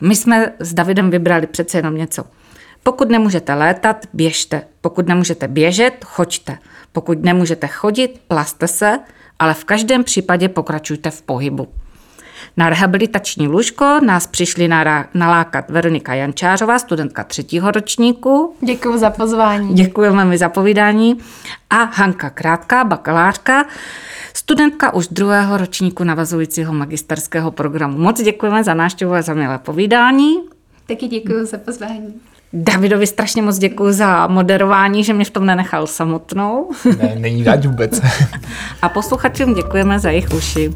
[0.00, 2.24] My jsme s Davidem vybrali přece jenom něco.
[2.82, 4.62] Pokud nemůžete létat, běžte.
[4.80, 6.58] Pokud nemůžete běžet, choďte.
[6.92, 8.98] Pokud nemůžete chodit, plaste se,
[9.38, 11.68] ale v každém případě pokračujte v pohybu.
[12.56, 14.68] Na rehabilitační lůžko nás přišli
[15.14, 18.54] nalákat Veronika Jančářová, studentka třetího ročníku.
[18.60, 19.74] Děkuji za pozvání.
[19.74, 21.18] Děkujeme mi za povídání.
[21.70, 23.64] A Hanka Krátká, bakalářka,
[24.40, 27.98] studentka už druhého ročníku navazujícího magisterského programu.
[27.98, 30.36] Moc děkujeme za návštěvu a za milé povídání.
[30.86, 32.14] Taky děkuji za pozvání.
[32.52, 36.70] Davidovi strašně moc děkuji za moderování, že mě v tom nenechal samotnou.
[37.02, 38.00] Ne, není dať vůbec.
[38.82, 40.74] a posluchačům děkujeme za jejich uši.